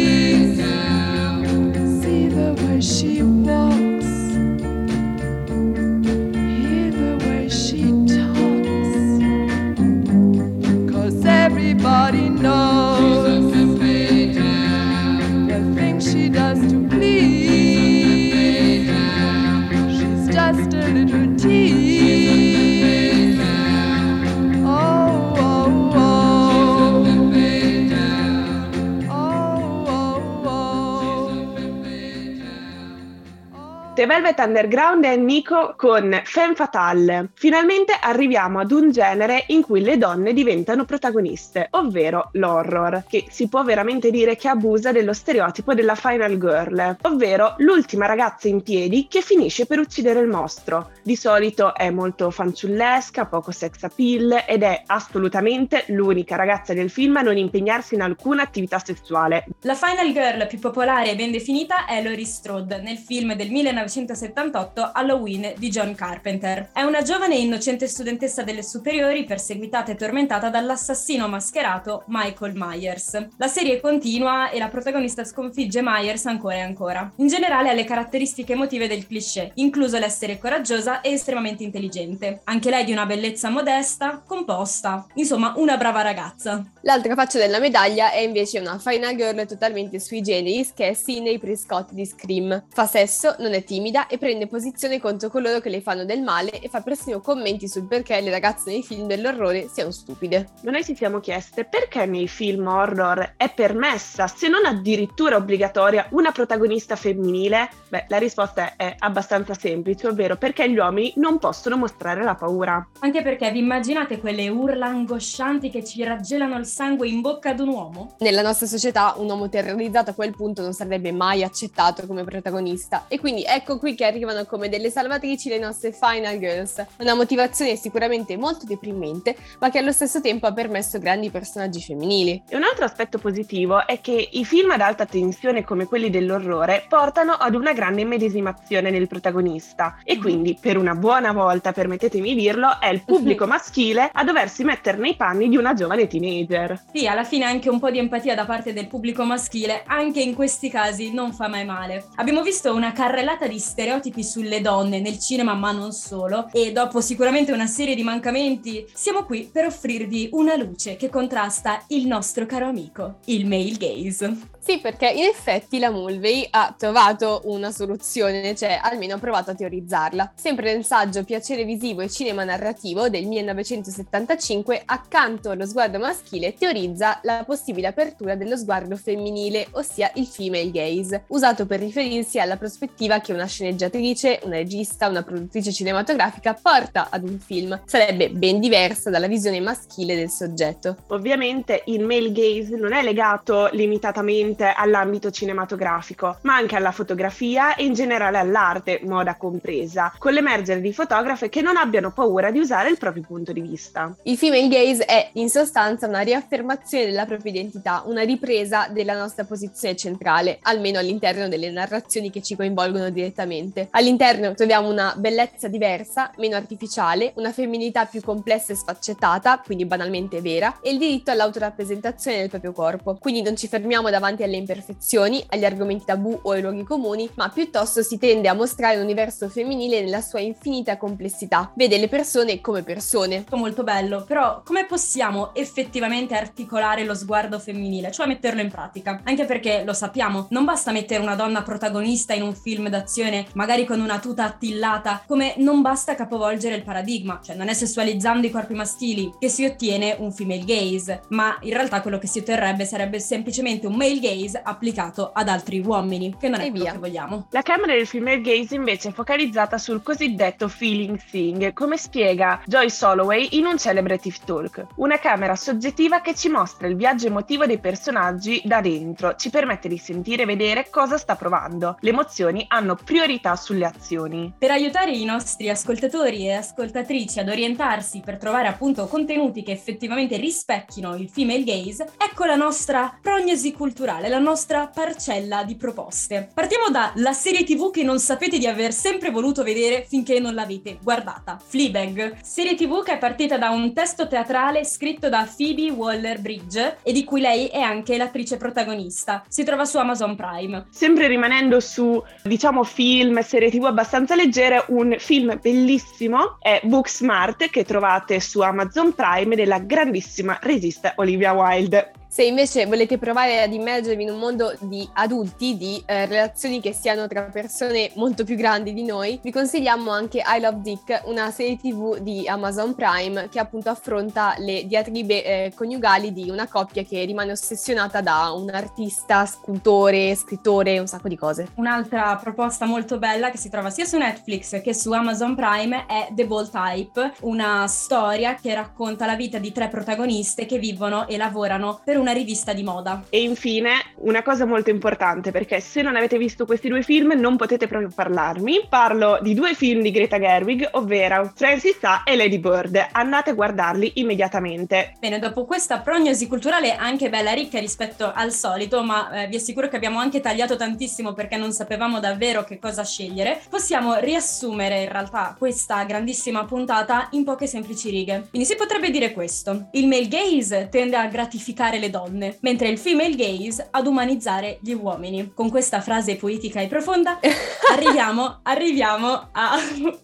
The 33.98 34.06
Velvet 34.06 34.38
Underground 34.38 35.02
è 35.02 35.16
Nico 35.16 35.74
con 35.76 36.20
Femme 36.22 36.54
Fatale. 36.54 37.30
Finalmente 37.34 37.98
arriviamo 38.00 38.60
ad 38.60 38.70
un 38.70 38.92
genere 38.92 39.42
in 39.48 39.62
cui 39.62 39.80
le 39.80 39.98
donne 39.98 40.32
diventano 40.32 40.84
protagoniste, 40.84 41.66
ovvero 41.72 42.28
l'horror, 42.34 43.02
che 43.08 43.24
si 43.28 43.48
può 43.48 43.64
veramente 43.64 44.12
dire 44.12 44.36
che 44.36 44.46
abusa 44.46 44.92
dello 44.92 45.12
stereotipo 45.12 45.74
della 45.74 45.96
final 45.96 46.38
girl, 46.38 46.96
ovvero 47.02 47.54
l'ultima 47.56 48.06
ragazza 48.06 48.46
in 48.46 48.62
piedi 48.62 49.08
che 49.08 49.20
finisce 49.20 49.66
per 49.66 49.80
uccidere 49.80 50.20
il 50.20 50.28
mostro. 50.28 50.92
Di 51.02 51.16
solito 51.16 51.74
è 51.74 51.90
molto 51.90 52.30
fanciullesca, 52.30 53.26
poco 53.26 53.50
sex 53.50 53.82
appeal 53.82 54.44
ed 54.46 54.62
è 54.62 54.80
assolutamente 54.86 55.86
l'unica 55.88 56.36
ragazza 56.36 56.72
del 56.72 56.88
film 56.88 57.16
a 57.16 57.22
non 57.22 57.36
impegnarsi 57.36 57.96
in 57.96 58.02
alcuna 58.02 58.42
attività 58.42 58.78
sessuale. 58.78 59.46
La 59.62 59.74
final 59.74 60.12
girl 60.12 60.46
più 60.46 60.60
popolare 60.60 61.10
e 61.10 61.16
ben 61.16 61.32
definita 61.32 61.84
è 61.84 62.00
Laurie 62.00 62.24
Strode 62.24 62.80
nel 62.80 62.98
film 62.98 63.34
del 63.34 63.50
1978 63.88 64.90
Halloween 64.92 65.54
di 65.56 65.70
John 65.70 65.94
Carpenter. 65.94 66.70
È 66.72 66.82
una 66.82 67.02
giovane 67.02 67.36
e 67.36 67.40
innocente 67.40 67.88
studentessa 67.88 68.42
delle 68.42 68.62
superiori 68.62 69.24
perseguitata 69.24 69.92
e 69.92 69.96
tormentata 69.96 70.50
dall'assassino 70.50 71.26
mascherato 71.28 72.04
Michael 72.06 72.52
Myers. 72.54 73.26
La 73.36 73.48
serie 73.48 73.80
continua 73.80 74.50
e 74.50 74.58
la 74.58 74.68
protagonista 74.68 75.24
sconfigge 75.24 75.80
Myers 75.82 76.26
ancora 76.26 76.56
e 76.56 76.60
ancora. 76.60 77.10
In 77.16 77.28
generale 77.28 77.70
ha 77.70 77.72
le 77.72 77.84
caratteristiche 77.84 78.52
emotive 78.52 78.86
del 78.86 79.06
cliché, 79.06 79.52
incluso 79.54 79.98
l'essere 79.98 80.38
coraggiosa 80.38 81.00
e 81.00 81.12
estremamente 81.12 81.64
intelligente. 81.64 82.40
Anche 82.44 82.70
lei 82.70 82.84
di 82.84 82.92
una 82.92 83.06
bellezza 83.06 83.48
modesta, 83.48 84.22
composta, 84.24 85.06
insomma 85.14 85.54
una 85.56 85.76
brava 85.76 86.02
ragazza. 86.02 86.64
L'altra 86.82 87.14
faccia 87.14 87.38
della 87.38 87.58
medaglia 87.58 88.10
è 88.10 88.18
invece 88.18 88.58
una 88.58 88.78
final 88.78 89.16
girl 89.16 89.46
totalmente 89.46 89.98
sui 89.98 90.20
generis 90.20 90.72
che 90.74 90.88
è 90.88 90.94
Sidney 90.94 91.38
Prescott 91.38 91.92
di 91.92 92.04
Scream. 92.04 92.64
Fa 92.68 92.86
sesso, 92.86 93.34
non 93.38 93.54
è 93.54 93.64
timida 93.78 94.08
e 94.08 94.18
prende 94.18 94.48
posizione 94.48 94.98
contro 94.98 95.28
coloro 95.28 95.60
che 95.60 95.68
le 95.68 95.80
fanno 95.80 96.04
del 96.04 96.20
male 96.20 96.58
e 96.58 96.68
fa 96.68 96.80
persino 96.80 97.20
commenti 97.20 97.68
sul 97.68 97.86
perché 97.86 98.20
le 98.20 98.30
ragazze 98.30 98.70
nei 98.70 98.82
film 98.82 99.06
dell'orrore 99.06 99.68
siano 99.72 99.92
stupide. 99.92 100.48
Noi 100.62 100.82
ci 100.82 100.96
siamo 100.96 101.20
chieste 101.20 101.64
perché 101.64 102.04
nei 102.04 102.26
film 102.26 102.66
horror 102.66 103.34
è 103.36 103.52
permessa, 103.54 104.26
se 104.26 104.48
non 104.48 104.64
addirittura 104.64 105.36
obbligatoria, 105.36 106.08
una 106.10 106.32
protagonista 106.32 106.96
femminile? 106.96 107.70
Beh, 107.88 108.06
la 108.08 108.18
risposta 108.18 108.74
è 108.76 108.96
abbastanza 108.98 109.54
semplice, 109.54 110.08
ovvero 110.08 110.36
perché 110.36 110.68
gli 110.68 110.76
uomini 110.76 111.12
non 111.16 111.38
possono 111.38 111.76
mostrare 111.76 112.24
la 112.24 112.34
paura. 112.34 112.84
Anche 112.98 113.22
perché 113.22 113.50
vi 113.52 113.60
immaginate 113.60 114.18
quelle 114.18 114.48
urla 114.48 114.86
angoscianti 114.86 115.70
che 115.70 115.84
ci 115.84 116.02
raggelano 116.02 116.58
il 116.58 116.66
sangue 116.66 117.06
in 117.06 117.20
bocca 117.20 117.50
ad 117.50 117.60
un 117.60 117.68
uomo? 117.68 118.16
Nella 118.18 118.42
nostra 118.42 118.66
società 118.66 119.14
un 119.18 119.28
uomo 119.28 119.48
terrorizzato 119.48 120.10
a 120.10 120.14
quel 120.14 120.34
punto 120.34 120.62
non 120.62 120.72
sarebbe 120.72 121.12
mai 121.12 121.44
accettato 121.44 122.06
come 122.06 122.24
protagonista 122.24 123.04
e 123.06 123.20
quindi 123.20 123.44
ecco 123.44 123.67
qui 123.76 123.94
che 123.94 124.06
arrivano 124.06 124.46
come 124.46 124.70
delle 124.70 124.88
salvatrici 124.88 125.50
le 125.50 125.58
nostre 125.58 125.92
Final 125.92 126.38
Girls, 126.38 126.82
una 127.00 127.14
motivazione 127.14 127.76
sicuramente 127.76 128.36
molto 128.38 128.64
deprimente 128.64 129.36
ma 129.58 129.68
che 129.68 129.78
allo 129.78 129.92
stesso 129.92 130.20
tempo 130.20 130.46
ha 130.46 130.52
permesso 130.52 130.98
grandi 130.98 131.30
personaggi 131.30 131.82
femminili. 131.82 132.44
E 132.48 132.56
un 132.56 132.62
altro 132.62 132.84
aspetto 132.84 133.18
positivo 133.18 133.86
è 133.86 134.00
che 134.00 134.28
i 134.32 134.44
film 134.44 134.70
ad 134.70 134.80
alta 134.80 135.04
tensione 135.04 135.64
come 135.64 135.84
quelli 135.84 136.08
dell'orrore 136.08 136.86
portano 136.88 137.32
ad 137.32 137.54
una 137.54 137.72
grande 137.72 138.02
immedesimazione 138.02 138.90
nel 138.90 139.08
protagonista 139.08 139.98
e 140.04 140.16
quindi 140.16 140.56
per 140.58 140.78
una 140.78 140.94
buona 140.94 141.32
volta, 141.32 141.72
permettetemi 141.72 142.34
di 142.34 142.40
dirlo, 142.48 142.80
è 142.80 142.88
il 142.88 143.02
pubblico 143.04 143.44
maschile 143.48 144.10
a 144.12 144.24
doversi 144.24 144.64
mettere 144.64 144.96
nei 144.96 145.16
panni 145.16 145.48
di 145.48 145.56
una 145.56 145.74
giovane 145.74 146.06
teenager. 146.06 146.84
Sì, 146.92 147.06
alla 147.06 147.24
fine 147.24 147.44
anche 147.44 147.68
un 147.68 147.80
po' 147.80 147.90
di 147.90 147.98
empatia 147.98 148.34
da 148.34 148.44
parte 148.44 148.72
del 148.72 148.86
pubblico 148.86 149.24
maschile, 149.24 149.82
anche 149.86 150.20
in 150.20 150.34
questi 150.34 150.70
casi 150.70 151.12
non 151.12 151.32
fa 151.32 151.48
mai 151.48 151.64
male. 151.64 152.06
Abbiamo 152.16 152.42
visto 152.42 152.72
una 152.72 152.92
carrellata 152.92 153.46
di 153.46 153.57
stereotipi 153.58 154.24
sulle 154.24 154.60
donne 154.60 155.00
nel 155.00 155.18
cinema, 155.18 155.54
ma 155.54 155.72
non 155.72 155.92
solo, 155.92 156.48
e 156.52 156.72
dopo 156.72 157.00
sicuramente 157.00 157.52
una 157.52 157.66
serie 157.66 157.94
di 157.94 158.02
mancamenti, 158.02 158.86
siamo 158.92 159.24
qui 159.24 159.48
per 159.50 159.66
offrirvi 159.66 160.30
una 160.32 160.56
luce 160.56 160.96
che 160.96 161.08
contrasta 161.08 161.84
il 161.88 162.06
nostro 162.06 162.46
caro 162.46 162.66
amico, 162.66 163.18
il 163.26 163.46
male 163.46 163.76
gaze. 163.78 164.36
Sì, 164.68 164.80
perché 164.80 165.08
in 165.08 165.24
effetti 165.24 165.78
la 165.78 165.90
Mulvey 165.90 166.46
ha 166.50 166.74
trovato 166.76 167.40
una 167.44 167.70
soluzione, 167.70 168.54
cioè 168.54 168.78
almeno 168.82 169.14
ha 169.14 169.18
provato 169.18 169.50
a 169.50 169.54
teorizzarla. 169.54 170.32
Sempre 170.34 170.74
nel 170.74 170.84
saggio 170.84 171.24
Piacere 171.24 171.64
visivo 171.64 172.02
e 172.02 172.10
cinema 172.10 172.44
narrativo 172.44 173.08
del 173.08 173.24
1975, 173.24 174.82
accanto 174.84 175.48
allo 175.48 175.64
sguardo 175.64 175.98
maschile, 175.98 176.52
teorizza 176.52 177.18
la 177.22 177.44
possibile 177.46 177.86
apertura 177.86 178.34
dello 178.34 178.58
sguardo 178.58 178.94
femminile, 178.96 179.68
ossia 179.70 180.10
il 180.16 180.26
female 180.26 180.70
gaze, 180.70 181.24
usato 181.28 181.64
per 181.64 181.80
riferirsi 181.80 182.38
alla 182.38 182.58
prospettiva 182.58 183.20
che 183.20 183.32
una 183.32 183.46
sceneggiatrice, 183.46 184.40
una 184.42 184.56
regista, 184.56 185.08
una 185.08 185.22
produttrice 185.22 185.72
cinematografica 185.72 186.52
porta 186.52 187.08
ad 187.08 187.26
un 187.26 187.38
film. 187.38 187.80
Sarebbe 187.86 188.28
ben 188.28 188.60
diversa 188.60 189.08
dalla 189.08 189.28
visione 189.28 189.60
maschile 189.60 190.14
del 190.14 190.28
soggetto. 190.28 191.04
Ovviamente 191.06 191.84
il 191.86 192.04
male 192.04 192.30
gaze 192.32 192.76
non 192.76 192.92
è 192.92 193.02
legato 193.02 193.70
limitatamente 193.72 194.56
all'ambito 194.64 195.30
cinematografico, 195.30 196.38
ma 196.42 196.56
anche 196.56 196.76
alla 196.76 196.92
fotografia 196.92 197.74
e 197.74 197.84
in 197.84 197.94
generale 197.94 198.38
all'arte, 198.38 199.00
moda 199.04 199.36
compresa, 199.36 200.12
con 200.18 200.32
l'emergere 200.32 200.80
di 200.80 200.92
fotografe 200.92 201.48
che 201.48 201.62
non 201.62 201.76
abbiano 201.76 202.12
paura 202.12 202.50
di 202.50 202.58
usare 202.58 202.90
il 202.90 202.98
proprio 202.98 203.24
punto 203.26 203.52
di 203.52 203.60
vista. 203.60 204.14
Il 204.24 204.36
female 204.36 204.68
gaze 204.68 205.04
è 205.04 205.30
in 205.34 205.48
sostanza 205.48 206.06
una 206.06 206.20
riaffermazione 206.20 207.06
della 207.06 207.26
propria 207.26 207.52
identità, 207.52 208.02
una 208.06 208.22
ripresa 208.22 208.88
della 208.88 209.16
nostra 209.16 209.44
posizione 209.44 209.96
centrale, 209.96 210.58
almeno 210.62 210.98
all'interno 210.98 211.48
delle 211.48 211.70
narrazioni 211.70 212.30
che 212.30 212.42
ci 212.42 212.56
coinvolgono 212.56 213.10
direttamente. 213.10 213.88
All'interno 213.90 214.54
troviamo 214.54 214.88
una 214.88 215.14
bellezza 215.16 215.68
diversa, 215.68 216.30
meno 216.36 216.56
artificiale, 216.56 217.32
una 217.36 217.52
femminilità 217.52 218.06
più 218.06 218.20
complessa 218.20 218.72
e 218.72 218.76
sfaccettata, 218.76 219.62
quindi 219.64 219.84
banalmente 219.84 220.40
vera, 220.40 220.78
e 220.80 220.90
il 220.90 220.98
diritto 220.98 221.30
all'autorappresentazione 221.30 222.38
del 222.38 222.48
proprio 222.48 222.72
corpo. 222.72 223.16
Quindi 223.20 223.42
non 223.42 223.56
ci 223.56 223.68
fermiamo 223.68 224.10
davanti 224.10 224.42
alle 224.48 224.56
imperfezioni, 224.56 225.44
agli 225.48 225.64
argomenti 225.64 226.06
tabù 226.06 226.38
o 226.42 226.50
ai 226.50 226.62
luoghi 226.62 226.82
comuni, 226.82 227.28
ma 227.34 227.48
piuttosto 227.50 228.02
si 228.02 228.18
tende 228.18 228.48
a 228.48 228.54
mostrare 228.54 228.96
un 228.96 229.04
universo 229.04 229.48
femminile 229.48 230.00
nella 230.00 230.20
sua 230.20 230.40
infinita 230.40 230.96
complessità. 230.96 231.70
Vede 231.74 231.98
le 231.98 232.08
persone 232.08 232.60
come 232.60 232.82
persone. 232.82 233.44
Molto 233.50 233.82
bello, 233.82 234.24
però 234.24 234.62
come 234.64 234.86
possiamo 234.86 235.54
effettivamente 235.54 236.34
articolare 236.34 237.04
lo 237.04 237.14
sguardo 237.14 237.58
femminile, 237.58 238.10
cioè 238.12 238.26
metterlo 238.26 238.60
in 238.60 238.70
pratica? 238.70 239.20
Anche 239.24 239.44
perché 239.44 239.82
lo 239.84 239.92
sappiamo, 239.92 240.46
non 240.50 240.64
basta 240.64 240.92
mettere 240.92 241.22
una 241.22 241.34
donna 241.34 241.62
protagonista 241.62 242.34
in 242.34 242.42
un 242.42 242.54
film 242.54 242.88
d'azione, 242.88 243.46
magari 243.54 243.84
con 243.84 244.00
una 244.00 244.18
tuta 244.18 244.44
attillata, 244.44 245.22
come 245.26 245.54
non 245.58 245.82
basta 245.82 246.14
capovolgere 246.14 246.76
il 246.76 246.84
paradigma, 246.84 247.40
cioè 247.44 247.56
non 247.56 247.68
è 247.68 247.74
sessualizzando 247.74 248.46
i 248.46 248.50
corpi 248.50 248.74
maschili 248.74 249.32
che 249.38 249.48
si 249.48 249.64
ottiene 249.64 250.16
un 250.18 250.32
female 250.32 250.64
gaze, 250.64 251.22
ma 251.30 251.58
in 251.62 251.72
realtà 251.72 252.00
quello 252.00 252.18
che 252.18 252.26
si 252.26 252.38
otterrebbe 252.38 252.84
sarebbe 252.84 253.18
semplicemente 253.20 253.86
un 253.86 253.94
male 253.94 254.20
gaze 254.20 254.27
applicato 254.62 255.30
ad 255.32 255.48
altri 255.48 255.80
uomini, 255.80 256.36
che 256.38 256.48
non 256.48 256.60
è 256.60 256.66
E 256.66 256.70
quello 256.70 256.84
via. 256.84 256.92
che 256.92 256.98
vogliamo. 256.98 257.46
La 257.50 257.62
camera 257.62 257.94
del 257.94 258.06
female 258.06 258.40
gaze 258.40 258.74
invece 258.74 259.08
è 259.08 259.12
focalizzata 259.12 259.78
sul 259.78 260.02
cosiddetto 260.02 260.68
feeling 260.68 261.18
thing, 261.30 261.72
come 261.72 261.96
spiega 261.96 262.60
Joyce 262.66 263.04
Holloway 263.04 263.48
in 263.52 263.66
un 263.66 263.78
celebre 263.78 264.18
TIFF 264.18 264.44
Talk. 264.44 264.86
Una 264.96 265.18
camera 265.18 265.56
soggettiva 265.56 266.20
che 266.20 266.34
ci 266.34 266.48
mostra 266.48 266.86
il 266.86 266.96
viaggio 266.96 267.26
emotivo 267.26 267.66
dei 267.66 267.78
personaggi 267.78 268.60
da 268.64 268.80
dentro, 268.80 269.34
ci 269.36 269.50
permette 269.50 269.88
di 269.88 269.98
sentire 269.98 270.42
e 270.42 270.46
vedere 270.46 270.88
cosa 270.90 271.16
sta 271.18 271.36
provando. 271.36 271.96
Le 272.00 272.10
emozioni 272.10 272.64
hanno 272.68 272.96
priorità 272.96 273.56
sulle 273.56 273.84
azioni. 273.84 274.52
Per 274.58 274.70
aiutare 274.70 275.12
i 275.12 275.24
nostri 275.24 275.68
ascoltatori 275.68 276.46
e 276.46 276.52
ascoltatrici 276.54 277.40
ad 277.40 277.48
orientarsi 277.48 278.22
per 278.24 278.38
trovare 278.38 278.68
appunto 278.68 279.06
contenuti 279.06 279.62
che 279.62 279.72
effettivamente 279.72 280.36
rispecchino 280.36 281.14
il 281.16 281.28
female 281.28 281.64
gaze, 281.64 282.10
ecco 282.16 282.44
la 282.44 282.56
nostra 282.56 283.16
prognosi 283.20 283.72
culturale. 283.72 284.17
Culturale, 284.18 284.28
la 284.28 284.38
nostra 284.38 284.90
parcella 284.92 285.62
di 285.64 285.76
proposte. 285.76 286.50
Partiamo 286.52 286.90
da 286.90 287.12
la 287.16 287.32
serie 287.32 287.64
TV 287.64 287.90
che 287.90 288.02
non 288.02 288.18
sapete 288.18 288.58
di 288.58 288.66
aver 288.66 288.92
sempre 288.92 289.30
voluto 289.30 289.62
vedere 289.62 290.04
finché 290.08 290.40
non 290.40 290.54
l'avete 290.54 290.98
guardata, 291.02 291.58
Fleabag. 291.64 292.40
Serie 292.42 292.74
TV 292.74 293.02
che 293.02 293.12
è 293.12 293.18
partita 293.18 293.56
da 293.56 293.70
un 293.70 293.92
testo 293.94 294.26
teatrale 294.26 294.84
scritto 294.84 295.28
da 295.28 295.48
Phoebe 295.56 295.90
Waller-Bridge 295.90 296.98
e 297.02 297.12
di 297.12 297.24
cui 297.24 297.40
lei 297.40 297.66
è 297.66 297.80
anche 297.80 298.16
l'attrice 298.16 298.56
protagonista. 298.56 299.44
Si 299.48 299.64
trova 299.64 299.84
su 299.84 299.98
Amazon 299.98 300.34
Prime. 300.34 300.86
Sempre 300.90 301.28
rimanendo 301.28 301.80
su, 301.80 302.22
diciamo, 302.42 302.82
film, 302.82 303.40
serie 303.40 303.70
TV 303.70 303.84
abbastanza 303.84 304.34
leggere, 304.34 304.84
un 304.88 305.16
film 305.18 305.58
bellissimo 305.60 306.58
è 306.60 306.80
Booksmart 306.82 307.70
che 307.70 307.84
trovate 307.84 308.40
su 308.40 308.60
Amazon 308.60 309.14
Prime 309.14 309.54
della 309.54 309.78
grandissima 309.78 310.58
regista 310.60 311.12
Olivia 311.16 311.52
Wilde. 311.52 312.12
Se 312.30 312.44
invece 312.44 312.84
volete 312.84 313.16
provare 313.16 313.62
ad 313.62 313.72
immergervi 313.72 314.22
in 314.22 314.28
un 314.28 314.38
mondo 314.38 314.76
di 314.80 315.08
adulti, 315.14 315.78
di 315.78 316.00
eh, 316.04 316.26
relazioni 316.26 316.78
che 316.78 316.92
siano 316.92 317.26
tra 317.26 317.40
persone 317.44 318.10
molto 318.16 318.44
più 318.44 318.54
grandi 318.54 318.92
di 318.92 319.02
noi, 319.02 319.40
vi 319.42 319.50
consigliamo 319.50 320.10
anche 320.10 320.42
I 320.46 320.60
Love 320.60 320.80
Dick, 320.82 321.22
una 321.24 321.50
serie 321.50 321.78
tv 321.78 322.18
di 322.18 322.46
Amazon 322.46 322.94
Prime 322.94 323.48
che 323.48 323.58
appunto 323.58 323.88
affronta 323.88 324.54
le 324.58 324.86
diatribe 324.86 325.42
eh, 325.42 325.72
coniugali 325.74 326.34
di 326.34 326.50
una 326.50 326.68
coppia 326.68 327.02
che 327.02 327.24
rimane 327.24 327.52
ossessionata 327.52 328.20
da 328.20 328.52
un 328.52 328.68
artista, 328.68 329.46
scultore, 329.46 330.34
scrittore, 330.34 330.98
un 330.98 331.06
sacco 331.06 331.28
di 331.28 331.36
cose. 331.36 331.68
Un'altra 331.76 332.36
proposta 332.36 332.84
molto 332.84 333.18
bella 333.18 333.50
che 333.50 333.56
si 333.56 333.70
trova 333.70 333.88
sia 333.88 334.04
su 334.04 334.18
Netflix 334.18 334.82
che 334.82 334.92
su 334.92 335.10
Amazon 335.12 335.54
Prime 335.54 336.04
è 336.04 336.28
The 336.32 336.46
Bold 336.46 336.70
Type, 336.70 337.32
una 337.40 337.86
storia 337.86 338.54
che 338.54 338.74
racconta 338.74 339.24
la 339.24 339.34
vita 339.34 339.56
di 339.56 339.72
tre 339.72 339.88
protagoniste 339.88 340.66
che 340.66 340.78
vivono 340.78 341.26
e 341.26 341.38
lavorano 341.38 342.00
per 342.04 342.16
una 342.18 342.32
rivista 342.32 342.72
di 342.72 342.82
moda. 342.82 343.24
E 343.30 343.42
infine, 343.42 343.92
una 344.18 344.42
cosa 344.42 344.66
molto 344.66 344.90
importante, 344.90 345.50
perché 345.50 345.80
se 345.80 346.02
non 346.02 346.16
avete 346.16 346.38
visto 346.38 346.66
questi 346.66 346.88
due 346.88 347.02
film 347.02 347.32
non 347.36 347.56
potete 347.56 347.86
proprio 347.86 348.10
parlarmi. 348.14 348.86
Parlo 348.88 349.38
di 349.40 349.54
due 349.54 349.74
film 349.74 350.02
di 350.02 350.10
Greta 350.10 350.38
Gerwig, 350.38 350.88
ovvero 350.92 351.52
Francis 351.54 351.98
A 352.02 352.22
e 352.24 352.36
Lady 352.36 352.58
Bird. 352.58 353.08
Andate 353.12 353.50
a 353.50 353.54
guardarli 353.54 354.12
immediatamente. 354.16 355.14
Bene, 355.18 355.38
dopo 355.38 355.64
questa 355.64 355.98
prognosi 356.00 356.46
culturale 356.46 356.94
anche 356.94 357.28
bella 357.28 357.52
ricca 357.52 357.78
rispetto 357.78 358.30
al 358.34 358.52
solito, 358.52 359.02
ma 359.02 359.42
eh, 359.42 359.46
vi 359.48 359.56
assicuro 359.56 359.88
che 359.88 359.96
abbiamo 359.96 360.18
anche 360.18 360.40
tagliato 360.40 360.76
tantissimo 360.76 361.32
perché 361.32 361.56
non 361.56 361.72
sapevamo 361.72 362.20
davvero 362.20 362.64
che 362.64 362.78
cosa 362.78 363.04
scegliere, 363.04 363.60
possiamo 363.68 364.16
riassumere 364.18 365.02
in 365.02 365.08
realtà 365.08 365.54
questa 365.58 366.04
grandissima 366.04 366.64
puntata 366.64 367.28
in 367.32 367.44
poche 367.44 367.66
semplici 367.66 368.10
righe. 368.10 368.46
Quindi 368.50 368.66
si 368.68 368.76
potrebbe 368.76 369.10
dire 369.10 369.32
questo. 369.32 369.88
Il 369.92 370.06
male 370.06 370.28
gaze 370.28 370.88
tende 370.90 371.16
a 371.16 371.26
gratificare 371.26 371.98
le 371.98 372.07
donne, 372.10 372.56
mentre 372.60 372.88
il 372.88 372.98
female 372.98 373.34
gaze 373.34 373.88
ad 373.90 374.06
umanizzare 374.06 374.78
gli 374.80 374.92
uomini. 374.92 375.52
Con 375.54 375.70
questa 375.70 376.00
frase 376.00 376.36
poetica 376.36 376.80
e 376.80 376.86
profonda 376.86 377.38
arriviamo, 377.92 378.60
arriviamo 378.62 379.48
a 379.52 379.78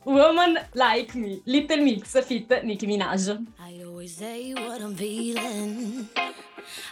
Woman 0.04 0.68
Like 0.72 1.16
Me, 1.16 1.40
Little 1.44 1.80
Mix 1.80 2.24
fit 2.24 2.62
Nicki 2.62 2.86
Minaj. 2.86 3.36
I 3.58 3.82
always 3.82 4.16
say 4.16 4.52
what 4.52 4.80
I'm 4.80 4.94
feeling. 4.94 6.08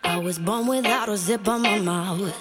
I 0.05 0.19
was 0.19 0.39
born 0.39 0.67
without 0.67 1.09
a 1.09 1.17
zip 1.17 1.49
on 1.49 1.63
my 1.63 1.79
mouth. 1.79 2.35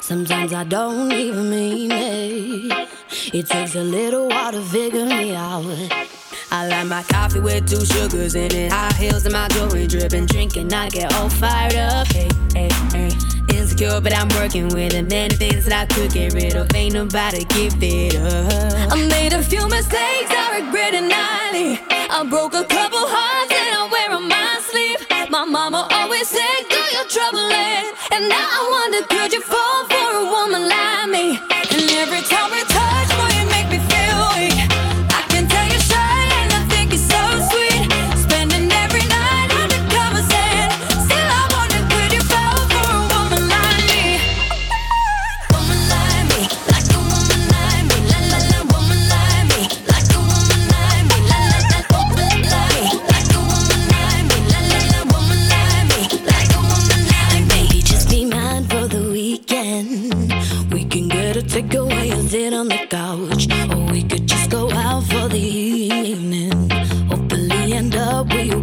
Sometimes 0.00 0.52
I 0.52 0.64
don't 0.64 1.12
even 1.12 1.50
mean 1.50 1.90
it. 1.92 2.88
It 3.32 3.46
takes 3.46 3.74
a 3.74 3.82
little 3.82 4.28
while 4.28 4.52
to 4.52 4.62
figure 4.62 5.06
me 5.06 5.34
out. 5.34 6.17
I 6.58 6.66
like 6.66 6.88
my 6.88 7.04
coffee 7.04 7.38
with 7.38 7.70
two 7.70 7.84
sugars 7.84 8.34
in 8.34 8.50
it. 8.50 8.72
High 8.72 8.92
heels 8.94 9.24
and 9.24 9.32
my 9.32 9.46
jewelry 9.46 9.86
dripping. 9.86 10.26
Drinking, 10.26 10.72
I 10.72 10.88
get 10.88 11.14
all 11.14 11.30
fired 11.30 11.76
up. 11.76 12.08
Hey, 12.08 12.28
hey, 12.52 12.68
hey. 12.90 13.10
Insecure, 13.54 14.00
but 14.00 14.12
I'm 14.12 14.28
working 14.30 14.66
with 14.66 14.92
it. 14.92 15.08
Many 15.08 15.36
things 15.36 15.66
that 15.66 15.82
I 15.82 15.94
could 15.94 16.10
get 16.12 16.34
rid 16.34 16.56
of. 16.56 16.74
Ain't 16.74 16.94
nobody 16.94 17.44
give 17.44 17.74
it 17.80 18.16
up. 18.16 18.90
I 18.90 19.06
made 19.06 19.34
a 19.34 19.40
few 19.40 19.68
mistakes, 19.68 20.30
I 20.34 20.58
regret 20.58 20.94
it 20.94 21.06
nightly. 21.06 21.78
I 22.10 22.26
broke 22.28 22.54
a 22.54 22.64
couple 22.64 23.06
hearts 23.06 23.54
and 23.54 23.76
I 23.78 23.86
wear 23.92 24.16
on 24.18 24.26
my 24.26 24.58
sleeve. 24.66 25.30
My 25.30 25.44
mama 25.44 25.86
always 25.92 26.26
said, 26.26 26.66
Do 26.68 26.82
your 26.90 27.06
troubling. 27.06 27.86
And 28.10 28.28
now 28.28 28.48
I 28.50 28.62
wonder, 28.66 29.06
could 29.06 29.32
you 29.32 29.42
fall 29.42 29.86
for 29.86 30.10
a 30.10 30.24
woman 30.26 30.68
like 30.68 30.97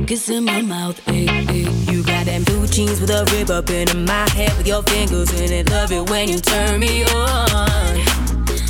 you 0.06 0.16
kissing 0.16 0.46
my 0.46 0.62
mouth. 0.62 1.00
Hey, 1.06 1.26
hey. 1.26 1.70
You 1.92 2.04
got 2.04 2.26
them 2.26 2.44
blue 2.44 2.68
jeans 2.68 3.02
with 3.02 3.10
a 3.10 3.26
rib 3.32 3.50
up 3.50 3.70
into 3.70 3.98
my 3.98 4.30
head 4.30 4.56
with 4.58 4.68
your 4.68 4.84
fingers 4.84 5.32
in 5.42 5.52
it. 5.52 5.70
Love 5.70 5.92
it 5.92 6.10
when 6.10 6.30
you 6.30 6.40
turn 6.40 6.80
me 6.80 7.04
on. 7.06 7.98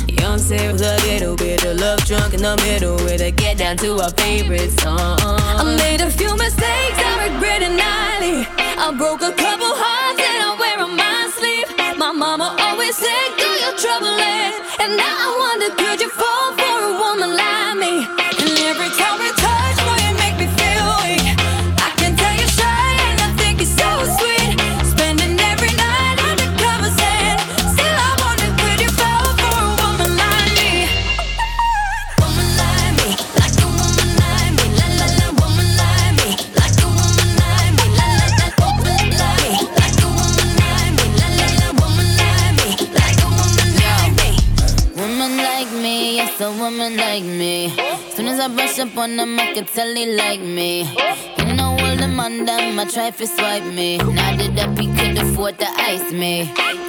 Young 0.08 0.38
Sarah 0.38 0.72
with 0.72 0.82
a 0.82 0.96
little 1.06 1.36
bit 1.36 1.64
of 1.64 1.78
love 1.78 2.00
drunk 2.06 2.34
in 2.34 2.42
the 2.42 2.56
middle 2.64 2.96
with 3.04 3.20
a 3.20 3.30
get 3.30 3.58
down 3.58 3.76
to 3.78 4.00
our 4.00 4.10
favorite 4.10 4.70
song. 4.80 5.18
I 5.20 5.76
made 5.76 6.00
a 6.00 6.10
few 6.10 6.32
mistakes, 6.36 6.98
I 7.10 7.28
regret 7.28 7.62
it 7.62 7.74
nightly. 7.74 8.46
I 8.78 8.94
broke 8.96 9.22
a 9.22 9.32
couple 9.32 9.72
hearts 9.76 10.20
and 10.20 10.40
I 10.48 10.50
wear 10.60 10.78
on 10.80 10.96
my 10.96 11.30
sleeve. 11.36 11.68
My 11.98 12.12
mama 12.12 12.56
always 12.60 12.96
said, 12.96 13.28
Do 13.36 13.48
your 13.60 13.76
troubling. 13.76 14.52
And 14.80 14.96
now 14.96 15.14
I 15.26 15.30
wonder, 15.42 15.74
could 15.76 16.00
you 16.00 16.10
fall 16.10 16.45
me. 47.46 47.68
Soon 48.14 48.26
as 48.26 48.40
I 48.40 48.48
brush 48.48 48.78
up 48.78 48.96
on 48.96 49.16
them, 49.16 49.38
I 49.38 49.52
can 49.54 49.64
tell 49.64 49.90
they 49.94 50.06
like 50.22 50.40
me. 50.40 50.70
You 51.38 51.54
know 51.54 51.70
all 51.82 51.96
them 52.02 52.18
on 52.18 52.44
them, 52.44 52.76
try 52.88 53.10
to 53.10 53.26
swipe 53.26 53.66
me. 53.78 53.98
Now 53.98 54.36
that 54.38 54.58
up, 54.64 54.78
he 54.78 54.86
could 54.96 55.16
afford 55.24 55.58
to 55.62 55.68
ice 55.92 56.10
me. 56.12 56.34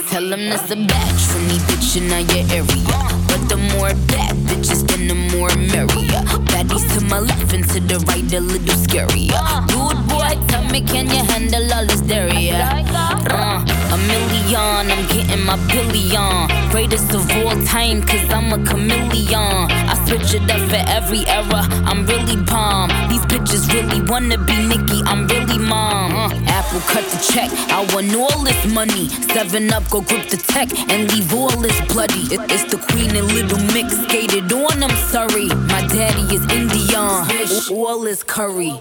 Tell 0.10 0.28
him 0.34 0.44
that's 0.50 0.72
a 0.72 0.78
batch 0.92 1.22
for 1.30 1.42
me, 1.48 1.58
bitch, 1.68 1.98
in 2.00 2.10
your 2.34 2.46
area. 2.58 3.00
But 3.30 3.42
the 3.52 3.58
more 3.74 3.94
bad 4.12 4.36
bitches, 4.48 4.82
then 4.90 5.04
the 5.12 5.18
more 5.34 5.54
merrier. 5.72 6.24
Baddies 6.52 6.86
to 6.94 7.00
my 7.06 7.20
left 7.20 7.54
and 7.54 7.66
to 7.72 7.80
the 7.90 7.98
right, 8.08 8.34
a 8.34 8.40
little 8.40 8.78
scarier. 8.86 9.46
Dude, 9.72 10.02
boy, 10.10 10.34
tell 10.48 10.66
me, 10.72 10.82
can 10.82 11.06
you 11.16 11.24
handle 11.32 11.74
all 11.74 11.86
this 11.86 12.02
dairy? 12.02 12.50
Uh, 12.52 13.66
a 13.94 13.98
million, 14.10 14.92
I'm 14.94 15.04
getting 15.14 15.44
my 15.46 15.58
billion. 15.72 16.48
Greatest 16.72 17.14
of 17.14 17.30
all 17.38 17.58
time, 17.66 18.02
cause 18.02 18.26
I'm 18.32 18.52
a 18.54 18.58
chameleon. 18.66 19.87
It 20.10 20.50
up 20.52 20.60
for 20.70 20.84
every 20.90 21.26
era, 21.28 21.68
I'm 21.86 22.06
really 22.06 22.38
bomb. 22.44 22.90
These 23.10 23.26
bitches 23.26 23.72
really 23.74 24.02
wanna 24.02 24.38
be 24.38 24.56
Nicki, 24.68 25.02
I'm 25.06 25.28
really 25.28 25.58
mom. 25.58 26.16
Uh, 26.16 26.30
Apple 26.48 26.80
cut 26.82 27.04
the 27.12 27.18
check, 27.32 27.50
I 27.72 27.86
want 27.94 28.16
all 28.16 28.42
this 28.44 28.66
money. 28.74 29.10
Seven 29.34 29.72
up, 29.72 29.90
go 29.90 30.02
grip 30.02 30.30
the 30.30 30.38
tech 30.38 30.70
and 30.90 31.12
leave 31.12 31.34
all 31.34 31.50
this 31.60 31.80
bloody. 31.92 32.22
It- 32.34 32.50
it's 32.52 32.64
the 32.72 32.78
queen 32.78 33.16
and 33.16 33.28
little 33.34 33.60
mix 33.74 33.96
skated 34.04 34.52
on, 34.54 34.82
I'm 34.84 34.96
sorry. 35.12 35.48
My 35.74 35.82
daddy 35.88 36.24
is 36.36 36.44
Indian, 36.52 37.28
all 37.72 38.06
is 38.08 38.24
curry. 38.24 38.74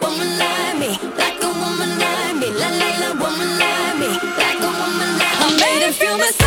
Woman 0.00 0.30
like 0.38 0.76
me, 0.78 0.90
like 1.18 1.42
a 1.42 1.50
woman 1.62 1.90
like 1.98 2.34
me, 2.40 2.48
la 2.60 2.68
la 2.80 2.90
la, 3.02 3.10
woman 3.22 3.50
like 3.62 3.94
me, 4.00 4.08
like 4.40 4.60
a 4.62 4.70
woman 4.80 5.10
like 5.18 5.38
me. 5.40 5.44
I 5.44 5.56
made 5.60 5.82
a 5.88 5.92
few 5.92 6.16
mistakes, 6.18 6.37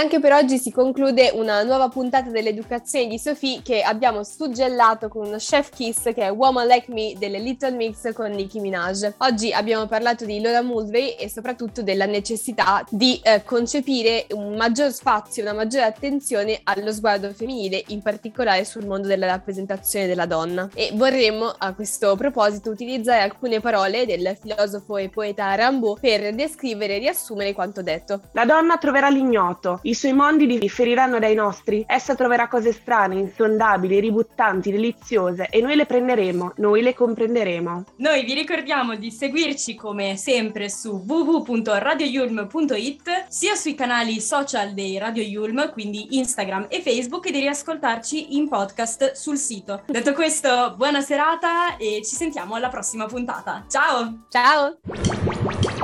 anche 0.00 0.18
per 0.18 0.32
oggi 0.32 0.56
si 0.56 0.72
conclude 0.72 1.30
una 1.34 1.62
nuova 1.62 1.90
puntata 1.90 2.30
dell'educazione 2.30 3.06
di 3.06 3.18
Sophie 3.18 3.60
che 3.62 3.82
abbiamo 3.82 4.24
suggellato 4.24 5.08
con 5.08 5.26
uno 5.26 5.36
chef 5.36 5.68
kiss 5.68 6.04
che 6.04 6.22
è 6.22 6.32
Woman 6.32 6.66
Like 6.66 6.90
Me 6.90 7.12
delle 7.18 7.38
Little 7.38 7.72
Mix 7.72 8.10
con 8.14 8.30
Nicki 8.30 8.60
Minaj. 8.60 9.12
Oggi 9.18 9.52
abbiamo 9.52 9.84
parlato 9.84 10.24
di 10.24 10.40
Laura 10.40 10.62
Mulvey 10.62 11.16
e 11.18 11.28
soprattutto 11.28 11.82
della 11.82 12.06
necessità 12.06 12.82
di 12.88 13.20
eh, 13.22 13.44
concepire 13.44 14.24
un 14.30 14.54
maggior 14.54 14.90
spazio, 14.90 15.42
una 15.42 15.52
maggiore 15.52 15.84
attenzione 15.84 16.60
allo 16.64 16.92
sguardo 16.92 17.30
femminile, 17.34 17.84
in 17.88 18.00
particolare 18.00 18.64
sul 18.64 18.86
mondo 18.86 19.06
della 19.06 19.26
rappresentazione 19.26 20.06
della 20.06 20.24
donna. 20.24 20.70
E 20.72 20.92
vorremmo 20.94 21.52
a 21.58 21.74
questo 21.74 22.16
proposito 22.16 22.70
utilizzare 22.70 23.20
alcune 23.20 23.60
parole 23.60 24.06
del 24.06 24.34
filosofo 24.40 24.96
e 24.96 25.10
poeta 25.10 25.52
Rimbaud 25.52 26.00
per 26.00 26.34
descrivere 26.34 26.96
e 26.96 27.00
riassumere 27.00 27.52
quanto 27.52 27.82
detto. 27.82 28.22
La 28.32 28.46
donna 28.46 28.78
troverà 28.78 29.10
l'ignoto, 29.10 29.78
i 29.90 29.94
suoi 29.94 30.12
mondi 30.12 30.46
differiranno 30.46 31.18
dai 31.18 31.34
nostri. 31.34 31.82
Essa 31.86 32.14
troverà 32.14 32.46
cose 32.46 32.72
strane, 32.72 33.16
insondabili, 33.16 33.98
ributtanti, 33.98 34.70
deliziose 34.70 35.48
e 35.50 35.60
noi 35.60 35.74
le 35.74 35.84
prenderemo, 35.84 36.52
noi 36.58 36.82
le 36.82 36.94
comprenderemo. 36.94 37.86
Noi 37.96 38.24
vi 38.24 38.34
ricordiamo 38.34 38.94
di 38.94 39.10
seguirci 39.10 39.74
come 39.74 40.16
sempre 40.16 40.70
su 40.70 41.02
www.radioyulm.it, 41.04 43.24
sia 43.28 43.56
sui 43.56 43.74
canali 43.74 44.20
social 44.20 44.74
dei 44.74 44.96
Radio 44.98 45.24
Yulm, 45.24 45.72
quindi 45.72 46.18
Instagram 46.18 46.66
e 46.68 46.80
Facebook, 46.80 47.26
e 47.26 47.32
di 47.32 47.40
riascoltarci 47.40 48.36
in 48.36 48.48
podcast 48.48 49.10
sul 49.12 49.38
sito. 49.38 49.82
Detto 49.86 50.12
questo, 50.12 50.74
buona 50.76 51.00
serata 51.00 51.76
e 51.76 52.02
ci 52.04 52.14
sentiamo 52.14 52.54
alla 52.54 52.68
prossima 52.68 53.06
puntata. 53.06 53.64
Ciao! 53.68 54.26
Ciao! 54.28 55.79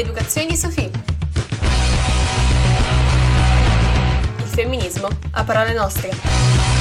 Educazione 0.00 0.46
di 0.46 0.56
Sofì. 0.56 0.90
Il 4.38 4.46
femminismo 4.46 5.08
a 5.32 5.44
parole 5.44 5.74
nostre. 5.74 6.79